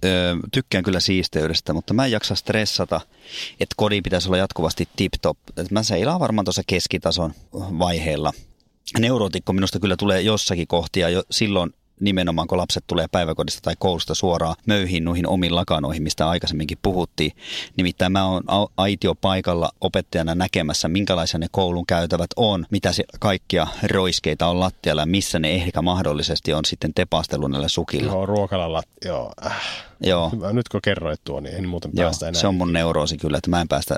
Ö, 0.06 0.38
tykkään 0.52 0.84
kyllä 0.84 1.00
siisteydestä, 1.00 1.74
mutta 1.74 1.94
mä 1.94 2.06
en 2.06 2.12
jaksa 2.12 2.36
stressata, 2.36 3.02
että 3.60 3.74
kodin 3.78 4.04
pitäisi 4.04 4.28
olla 4.28 4.38
jatkuvasti 4.38 4.90
tip-top. 4.96 5.38
Et 5.58 5.72
mä 5.72 5.84
seilaan 5.84 6.20
varmaan 6.20 6.46
tuossa 6.46 6.62
keskitason 6.68 7.34
vaiheella. 7.54 8.34
Neurotikko 9.00 9.54
minusta 9.54 9.80
kyllä 9.80 9.98
tulee 9.98 10.22
jossakin 10.22 10.68
kohtia 10.68 11.10
jo 11.10 11.24
silloin 11.32 11.74
nimenomaan, 12.02 12.48
kun 12.48 12.58
lapset 12.58 12.84
tulee 12.88 13.06
päiväkodista 13.12 13.62
tai 13.62 13.76
koulusta 13.80 14.16
suoraan 14.16 14.56
möyhiin 14.66 15.04
noihin 15.04 15.28
omiin 15.28 15.56
lakanoihin, 15.56 16.04
mistä 16.04 16.30
aikaisemminkin 16.30 16.78
puhuttiin. 16.82 17.32
Nimittäin 17.78 18.12
mä 18.12 18.26
oon 18.28 18.44
aitio 18.78 19.16
paikalla 19.16 19.70
opettajana 19.82 20.36
näkemässä, 20.36 20.88
minkälaisia 20.88 21.40
ne 21.40 21.48
koulun 21.52 21.86
käytävät 21.86 22.30
on, 22.36 22.66
mitä 22.72 22.94
se 22.94 23.04
kaikkia 23.20 23.68
roiskeita 23.92 24.48
on 24.48 24.60
lattialla 24.60 25.02
ja 25.02 25.06
missä 25.06 25.40
ne 25.40 25.52
ehkä 25.52 25.82
mahdollisesti 25.82 26.54
on 26.54 26.66
sitten 26.66 26.94
tepastelu 26.94 27.48
näillä 27.48 27.68
sukilla. 27.68 28.12
Joo, 28.12 28.26
ruokalalla, 28.26 28.84
joo. 29.06 29.32
Äh. 29.46 29.62
Joo, 30.04 30.30
Hyvä, 30.30 30.54
Nyt 30.54 30.70
kun 30.70 30.82
kerroit 30.84 31.22
tuo, 31.24 31.40
niin 31.40 31.56
en 31.56 31.70
muuten 31.70 31.92
joo 31.94 32.06
päästä 32.06 32.28
enää. 32.28 32.42
se 32.42 32.48
on 32.48 32.56
mun 32.56 32.74
neuroosi 32.74 33.18
kyllä, 33.18 33.38
että 33.38 33.50
mä 33.50 33.62
en 33.62 33.68
päästä, 33.68 33.96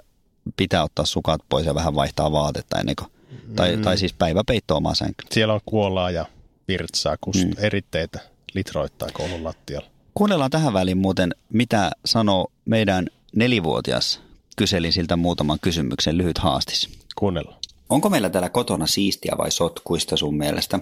pitää 0.57 0.83
ottaa 0.83 1.05
sukat 1.05 1.41
pois 1.49 1.65
ja 1.65 1.75
vähän 1.75 1.95
vaihtaa 1.95 2.31
vaatetta 2.31 2.79
ennen 2.79 2.95
kuin, 2.95 3.11
tai, 3.55 3.77
tai 3.77 3.97
siis 3.97 4.13
päiväpeitto 4.13 4.75
omaa 4.75 4.95
sänkyyn. 4.95 5.27
Siellä 5.31 5.53
on 5.53 5.59
kuolaa 5.65 6.11
ja 6.11 6.25
virtsaa, 6.67 7.17
kun 7.21 7.33
Mm. 7.35 7.51
eritteitä 7.57 8.19
litroittaa 8.53 9.09
koulun 9.13 9.43
lattialla. 9.43 9.87
Kuunnellaan 10.13 10.51
tähän 10.51 10.73
väliin 10.73 10.97
muuten, 10.97 11.35
mitä 11.53 11.91
sanoo 12.05 12.47
meidän 12.65 13.07
nelivuotias. 13.35 14.19
Kyselin 14.57 14.93
siltä 14.93 15.15
muutaman 15.15 15.59
kysymyksen 15.61 16.17
lyhyt 16.17 16.37
haastis. 16.37 16.89
Kuunnellaan. 17.15 17.59
Onko 17.89 18.09
meillä 18.09 18.29
täällä 18.29 18.49
kotona 18.49 18.87
siistiä 18.87 19.35
vai 19.37 19.51
sotkuista 19.51 20.17
sun 20.17 20.37
mielestä? 20.37 20.79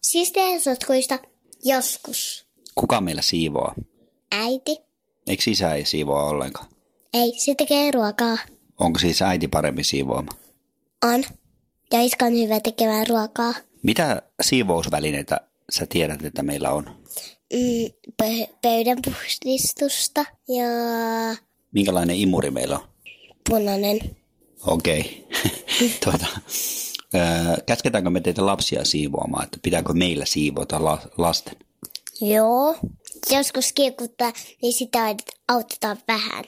Siis 0.00 0.32
teen 0.32 0.60
sotkuista 0.60 1.18
joskus. 1.64 2.46
Kuka 2.74 3.00
meillä 3.00 3.22
siivoaa? 3.22 3.74
Äiti? 4.32 4.76
Eikö 5.26 5.42
isä 5.46 5.74
ei 5.74 5.84
siivoa 5.84 6.22
ollenkaan? 6.24 6.66
Ei, 7.14 7.32
se 7.38 7.54
tekee 7.54 7.90
ruokaa. 7.90 8.36
Onko 8.78 8.98
siis 8.98 9.22
äiti 9.22 9.48
paremmin 9.48 9.84
siivoama? 9.84 10.32
On. 11.04 11.24
Ja 11.92 12.02
iska 12.02 12.24
on 12.24 12.32
hyvä 12.32 12.60
tekemään 12.60 13.06
ruokaa. 13.06 13.54
Mitä 13.84 14.22
siivousvälineitä 14.42 15.40
sä 15.70 15.86
tiedät, 15.86 16.24
että 16.24 16.42
meillä 16.42 16.70
on? 16.70 16.84
Mm, 17.52 17.86
pö- 18.22 18.54
pöydän 18.62 18.98
puhdistusta 19.04 20.24
ja 20.48 20.64
Minkälainen 21.72 22.16
imuri 22.16 22.50
meillä 22.50 22.78
on? 22.78 22.88
punainen. 23.50 23.98
Okei. 24.66 25.28
tuota, 26.04 26.26
öö, 27.14 27.22
käsketäänkö 27.66 28.10
me 28.10 28.20
teitä 28.20 28.46
lapsia 28.46 28.84
siivoamaan, 28.84 29.44
että 29.44 29.58
pitääkö 29.62 29.92
meillä 29.92 30.24
siivota 30.24 30.84
la- 30.84 31.02
lasten? 31.18 31.56
Joo. 32.20 32.76
Joskus 33.30 33.72
kiekuttaa, 33.72 34.32
niin 34.62 34.72
sitä 34.72 34.98
autetaan 35.48 35.96
vähän. 36.08 36.44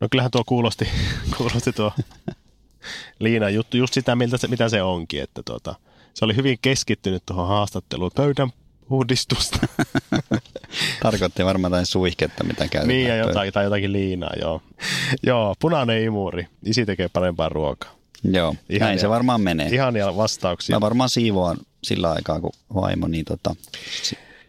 No 0.00 0.08
kyllähän 0.10 0.30
tuo 0.30 0.42
kuulosti, 0.46 0.88
kuulosti 1.36 1.72
tuo 1.72 1.92
Liina 3.20 3.50
juttu 3.50 3.76
just 3.76 3.94
sitä, 3.94 4.16
miltä 4.16 4.36
se, 4.36 4.48
mitä 4.48 4.68
se 4.68 4.82
onkin. 4.82 5.22
Että 5.22 5.42
tuota, 5.42 5.74
se 6.14 6.24
oli 6.24 6.36
hyvin 6.36 6.58
keskittynyt 6.62 7.22
tuohon 7.26 7.48
haastatteluun. 7.48 8.10
Pöydän 8.14 8.50
puhdistusta. 8.88 9.58
Tarkoitti 11.02 11.44
varmaan 11.44 11.70
jotain 11.70 11.86
suihketta, 11.86 12.44
mitä 12.44 12.58
käytetään. 12.58 12.88
niin 12.88 13.08
ja 13.08 13.16
jotain, 13.16 13.52
tai 13.52 13.64
jotakin 13.64 13.92
liinaa, 13.92 14.30
joo. 14.40 14.62
joo, 15.22 15.54
punainen 15.60 16.02
imuri. 16.02 16.46
Isi 16.64 16.86
tekee 16.86 17.08
parempaa 17.08 17.48
ruokaa. 17.48 17.90
Joo, 18.24 18.54
Ihan 18.68 18.86
näin 18.86 18.98
se 19.00 19.08
varmaan 19.08 19.40
menee. 19.40 19.68
Ihania 19.68 20.16
vastauksia. 20.16 20.76
Mä 20.76 20.80
varmaan 20.80 21.10
siivoan 21.10 21.56
sillä 21.84 22.10
aikaa, 22.10 22.40
kun 22.40 22.52
vaimo, 22.74 23.08
niin 23.08 23.24
tota, 23.24 23.54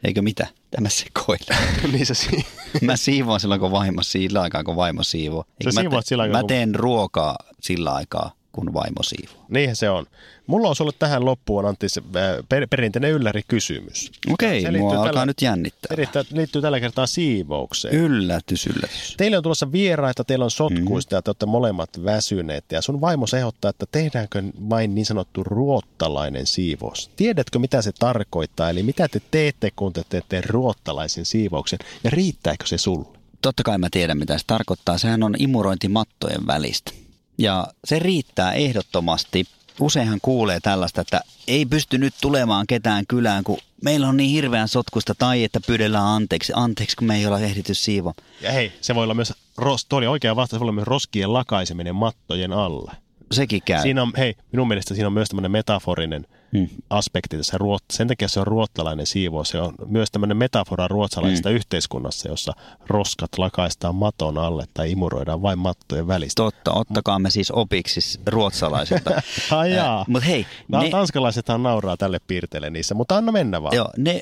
eikö 0.03 0.21
mitä? 0.21 0.47
Tämä 0.71 0.89
sekoilee. 0.89 1.71
niin 1.91 2.05
se 2.05 2.13
si- 2.13 2.45
Mä 2.81 2.97
siivoan 2.97 3.39
silloin, 3.39 3.61
kun 3.61 3.71
vaimo 3.71 4.03
sillä 4.03 4.41
aikaa, 4.41 4.63
kun 4.63 4.75
vaimo 4.75 5.03
siivoo. 5.03 5.45
Mä, 5.63 5.71
aikaa, 5.79 6.41
mä 6.41 6.43
teen 6.47 6.75
ruokaa 6.75 7.35
sillä 7.61 7.91
aikaa, 7.93 8.31
kun 8.51 8.73
vaimo 8.73 9.03
siivoo. 9.03 9.45
Niinhän 9.49 9.75
se 9.75 9.89
on. 9.89 10.05
Mulla 10.47 10.69
on 10.69 10.75
sulle 10.75 10.91
tähän 10.99 11.25
loppuun 11.25 11.65
Antti 11.65 11.89
se, 11.89 12.01
per, 12.49 12.67
perinteinen 12.69 13.11
ylläri 13.11 13.41
kysymys. 13.47 14.11
Okei, 14.33 14.61
Se 14.61 14.71
mua 14.71 14.89
alkaa 14.91 15.05
tällä- 15.05 15.25
nyt 15.25 15.41
jännittää. 15.41 15.97
Liittyy, 15.97 16.23
liittyy 16.33 16.61
tällä 16.61 16.79
kertaa 16.79 17.05
siivoukseen. 17.07 17.95
Yllätys, 17.95 18.67
yllätys. 18.67 19.13
Teille 19.17 19.37
on 19.37 19.43
tulossa 19.43 19.71
vieraita, 19.71 20.23
teillä 20.23 20.45
on 20.45 20.51
sotkuista 20.51 20.81
Mhm. 20.81 20.93
mm-hmm. 20.93 21.15
ja 21.17 21.21
te 21.21 21.29
olette 21.29 21.45
molemmat 21.45 21.89
väsyneet. 22.05 22.65
Ja 22.71 22.81
sun 22.81 23.01
vaimo 23.01 23.25
ehdottaa, 23.37 23.69
että 23.69 23.85
tehdäänkö 23.91 24.43
vain 24.69 24.95
niin 24.95 25.05
sanottu 25.05 25.43
ruottalainen 25.43 26.45
siivous. 26.45 27.09
Tiedätkö, 27.15 27.59
mitä 27.59 27.81
se 27.81 27.91
tarkoittaa? 27.99 28.69
Eli 28.69 28.83
mitä 28.83 29.07
te 29.07 29.21
teette, 29.31 29.71
kun 29.75 29.93
te 29.93 30.01
teette 30.09 30.41
ruottalaisen 30.45 31.25
siivouksen? 31.25 31.79
Ja 32.03 32.09
riittääkö 32.09 32.67
se 32.67 32.77
sulle? 32.77 33.07
Totta 33.41 33.63
kai 33.63 33.77
mä 33.77 33.87
tiedän, 33.91 34.17
mitä 34.17 34.37
se 34.37 34.43
tarkoittaa. 34.47 34.97
Sehän 34.97 35.23
on 35.23 35.35
imurointi 35.39 35.87
mattojen 35.87 36.47
välistä. 36.47 36.91
Ja 37.37 37.67
se 37.85 37.99
riittää 37.99 38.53
ehdottomasti. 38.53 39.45
Useinhan 39.79 40.19
kuulee 40.21 40.59
tällaista, 40.59 41.01
että 41.01 41.21
ei 41.47 41.65
pysty 41.65 41.97
nyt 41.97 42.13
tulemaan 42.21 42.67
ketään 42.67 43.07
kylään, 43.07 43.43
kun 43.43 43.57
meillä 43.83 44.07
on 44.09 44.17
niin 44.17 44.29
hirveän 44.29 44.67
sotkusta 44.67 45.15
tai 45.15 45.43
että 45.43 45.59
pyydellään 45.67 46.05
anteeksi. 46.05 46.53
Anteeksi, 46.55 46.95
kun 46.95 47.07
me 47.07 47.15
ei 47.15 47.25
olla 47.25 47.39
ehditty 47.39 47.73
siivoa. 47.73 48.13
Ja 48.41 48.51
hei, 48.51 48.71
se 48.81 48.95
voi 48.95 49.03
olla 49.03 49.13
myös, 49.13 49.33
ros, 49.57 49.85
tuo 49.85 49.97
oli 49.97 50.07
oikea 50.07 50.35
vastaus, 50.35 50.57
se 50.57 50.59
voi 50.59 50.65
olla 50.65 50.71
myös 50.71 50.87
roskien 50.87 51.33
lakaiseminen 51.33 51.95
mattojen 51.95 52.53
alle. 52.53 52.91
Sekin 53.31 53.61
käy. 53.65 53.81
Siinä 53.81 54.01
on, 54.01 54.11
hei, 54.17 54.35
minun 54.51 54.67
mielestä 54.67 54.93
siinä 54.93 55.07
on 55.07 55.13
myös 55.13 55.29
tämmöinen 55.29 55.51
metaforinen 55.51 56.27
Hmm. 56.57 56.67
aspekti 56.89 57.37
tässä. 57.37 57.57
Sen 57.93 58.07
takia 58.07 58.27
se 58.27 58.39
on 58.39 58.47
ruottalainen 58.47 59.05
siivous. 59.05 59.49
Se 59.49 59.61
on 59.61 59.73
myös 59.87 60.11
tämmöinen 60.11 60.37
metafora 60.37 60.87
ruotsalaisesta 60.87 61.49
Hmm. 61.49 61.55
yhteiskunnassa, 61.55 62.29
jossa 62.29 62.53
roskat 62.87 63.37
lakaistaan 63.37 63.95
maton 63.95 64.37
alle 64.37 64.65
tai 64.73 64.91
imuroidaan 64.91 65.41
vain 65.41 65.59
mattojen 65.59 66.07
välistä. 66.07 66.43
Totta, 66.43 66.73
ottakaa 66.73 67.19
me 67.19 67.29
siis 67.29 67.51
opiksi 67.51 68.19
ruotsalaisilta. 68.25 69.21
Ai 69.57 69.73
jaa. 69.75 70.05
Mutta 70.07 70.25
hei, 70.27 70.45
No, 70.67 70.81
ne, 70.81 70.89
tanskalaisethan 70.89 71.63
nauraa 71.63 71.97
tälle 71.97 72.17
piirteelle 72.27 72.69
niissä, 72.69 72.95
mutta 72.95 73.17
anna 73.17 73.31
mennä 73.31 73.61
vaan. 73.63 73.75
joo, 73.75 73.89
ne, 73.97 74.21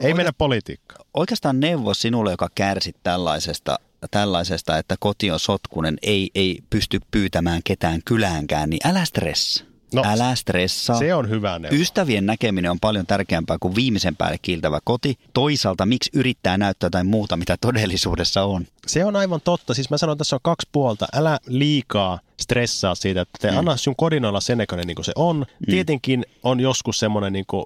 Ei 0.00 0.14
mennä 0.14 0.32
politiikkaan. 0.38 1.06
oikeastaan 1.14 1.60
neuvo 1.60 1.94
sinulle, 1.94 2.30
joka 2.30 2.48
kärsit 2.54 2.96
tällaisesta, 3.02 3.78
tällaisesta, 4.10 4.78
että 4.78 4.96
koti 5.00 5.30
on 5.30 5.40
sotkunen, 5.40 5.98
ei, 6.02 6.30
ei 6.34 6.58
pysty 6.70 7.00
pyytämään 7.10 7.60
ketään 7.64 8.00
kyläänkään, 8.04 8.70
niin 8.70 8.80
älä 8.88 9.04
stressa. 9.04 9.64
No, 9.92 10.02
Älä 10.06 10.34
stressaa. 10.34 10.98
Se 10.98 11.14
on 11.14 11.28
hyvä 11.28 11.58
neuvo. 11.58 11.76
Ystävien 11.76 12.26
näkeminen 12.26 12.70
on 12.70 12.80
paljon 12.80 13.06
tärkeämpää 13.06 13.56
kuin 13.60 13.74
viimeisen 13.74 14.16
päälle 14.16 14.38
kiiltävä 14.42 14.80
koti. 14.84 15.18
Toisaalta 15.32 15.86
miksi 15.86 16.10
yrittää 16.14 16.58
näyttää 16.58 16.86
jotain 16.86 17.06
muuta, 17.06 17.36
mitä 17.36 17.56
todellisuudessa 17.60 18.44
on? 18.44 18.66
Se 18.86 19.04
on 19.04 19.16
aivan 19.16 19.40
totta. 19.44 19.74
Siis 19.74 19.90
mä 19.90 19.98
sanon, 19.98 20.12
että 20.12 20.18
tässä 20.20 20.36
on 20.36 20.40
kaksi 20.42 20.68
puolta. 20.72 21.06
Älä 21.12 21.38
liikaa 21.46 22.18
stressaa 22.40 22.94
siitä, 22.94 23.20
että 23.20 23.38
te 23.40 23.50
mm. 23.50 23.58
anna 23.58 23.76
sun 23.76 23.96
kodin 23.96 24.24
olla 24.24 24.40
sen 24.40 24.58
näköinen 24.58 24.86
niin 24.86 24.94
kuin 24.94 25.04
se 25.04 25.12
on. 25.16 25.36
Mm. 25.36 25.70
Tietenkin 25.70 26.26
on 26.42 26.60
joskus 26.60 26.98
semmoinen 26.98 27.32
niin 27.32 27.46
kuin 27.46 27.64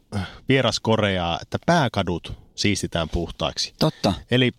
vieras 0.49 0.81
koreaa, 0.81 1.39
että 1.43 1.59
pääkadut 1.67 2.33
siistitään 2.55 3.09
puhtaaksi. 3.09 3.75
Totta, 3.79 4.13
Eli 4.31 4.53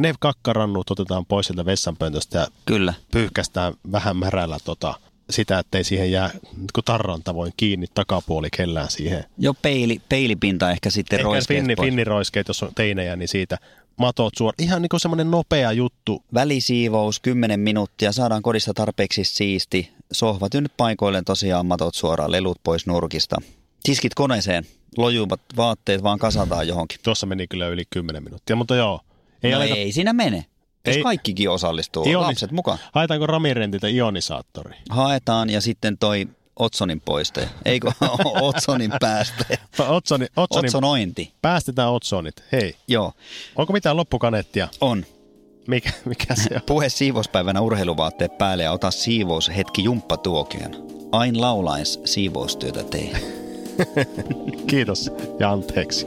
ne 0.00 0.14
kakkarannut 0.20 0.90
otetaan 0.90 1.26
pois 1.26 1.46
sieltä 1.46 1.64
vessanpöntöstä 1.64 2.38
ja 2.38 2.46
kyllä. 2.66 2.94
pyyhkästään 3.10 3.74
vähän 3.92 4.16
märällä 4.16 4.58
tota, 4.64 4.94
sitä, 5.30 5.58
ettei 5.58 5.84
siihen 5.84 6.12
jää 6.12 6.30
niin 6.56 6.68
tarran 6.84 7.22
tavoin 7.22 7.52
kiinni 7.56 7.86
takapuoli 7.94 8.48
kellään 8.56 8.90
siihen. 8.90 9.24
Jo 9.38 9.54
peili, 9.54 10.00
peilipinta 10.08 10.70
ehkä 10.70 10.90
sitten 10.90 11.18
Ehkä 11.18 11.24
roiskeet 11.24 11.58
finni, 11.58 11.76
pois. 11.76 11.86
finniroiskeet, 11.86 12.48
jos 12.48 12.62
on 12.62 12.74
teinejä, 12.74 13.16
niin 13.16 13.28
siitä 13.28 13.58
matot 13.96 14.32
suor. 14.38 14.54
Ihan 14.58 14.82
niin 14.82 14.88
kuin 14.88 15.00
semmoinen 15.00 15.30
nopea 15.30 15.72
juttu. 15.72 16.22
Välisiivous 16.34 17.20
10 17.20 17.60
minuuttia, 17.60 18.12
saadaan 18.12 18.42
kodista 18.42 18.74
tarpeeksi 18.74 19.24
siisti. 19.24 19.90
Sohvat 20.12 20.54
nyt 20.54 20.72
paikoilleen 20.76 21.24
tosiaan 21.24 21.66
matot 21.66 21.94
suoraan, 21.94 22.32
lelut 22.32 22.60
pois 22.62 22.86
nurkista. 22.86 23.36
Tiskit 23.82 24.14
koneeseen, 24.14 24.64
lojuvat 24.96 25.40
vaatteet 25.56 26.02
vaan 26.02 26.18
kasataan 26.18 26.68
johonkin. 26.68 26.98
Tuossa 27.02 27.26
meni 27.26 27.46
kyllä 27.46 27.68
yli 27.68 27.84
10 27.90 28.24
minuuttia, 28.24 28.56
mutta 28.56 28.76
joo. 28.76 29.00
Ei 29.42 29.50
no 29.50 29.56
aleta, 29.56 29.74
ei 29.74 29.92
siinä 29.92 30.12
mene. 30.12 30.44
Jos 30.86 30.96
Ei- 30.96 31.02
kaikkikin 31.02 31.50
osallistuu, 31.50 32.04
Ionis- 32.04 32.16
lapset 32.16 32.52
mukaan. 32.52 32.78
Haetaanko 32.92 33.26
Ramirentiltä 33.26 33.88
ionisaattori? 33.88 34.76
Haetaan 34.90 35.50
ja 35.50 35.60
sitten 35.60 35.98
toi 35.98 36.28
Otsonin 36.56 37.00
poiste. 37.00 37.48
Eikö 37.64 37.92
Otsonin 38.40 38.92
pääste? 39.00 39.58
Otsoni, 39.88 40.26
Otsonin, 40.36 40.66
Otsonointi. 40.68 41.32
päästetään 41.42 41.92
Otsonit. 41.92 42.34
Hei, 42.52 42.76
Joo, 42.88 43.12
onko 43.56 43.72
mitään 43.72 43.96
loppukanettia? 43.96 44.68
on. 44.80 45.04
Mikä, 45.68 45.90
mikä 46.04 46.34
se 46.34 46.48
on? 46.54 46.60
Puhe 46.66 46.88
siivouspäivänä 46.88 47.60
urheiluvaatteet 47.60 48.38
päälle 48.38 48.62
ja 48.62 48.72
ota 48.72 48.90
siivous 48.90 49.50
hetki 49.56 49.84
jumppatuokion. 49.84 50.86
Ain 51.12 51.40
laulais 51.40 52.00
siivoustyötä 52.04 52.82
tee. 52.84 53.10
Kiitos 54.70 55.10
ja 55.40 55.50
anteeksi. 55.50 56.06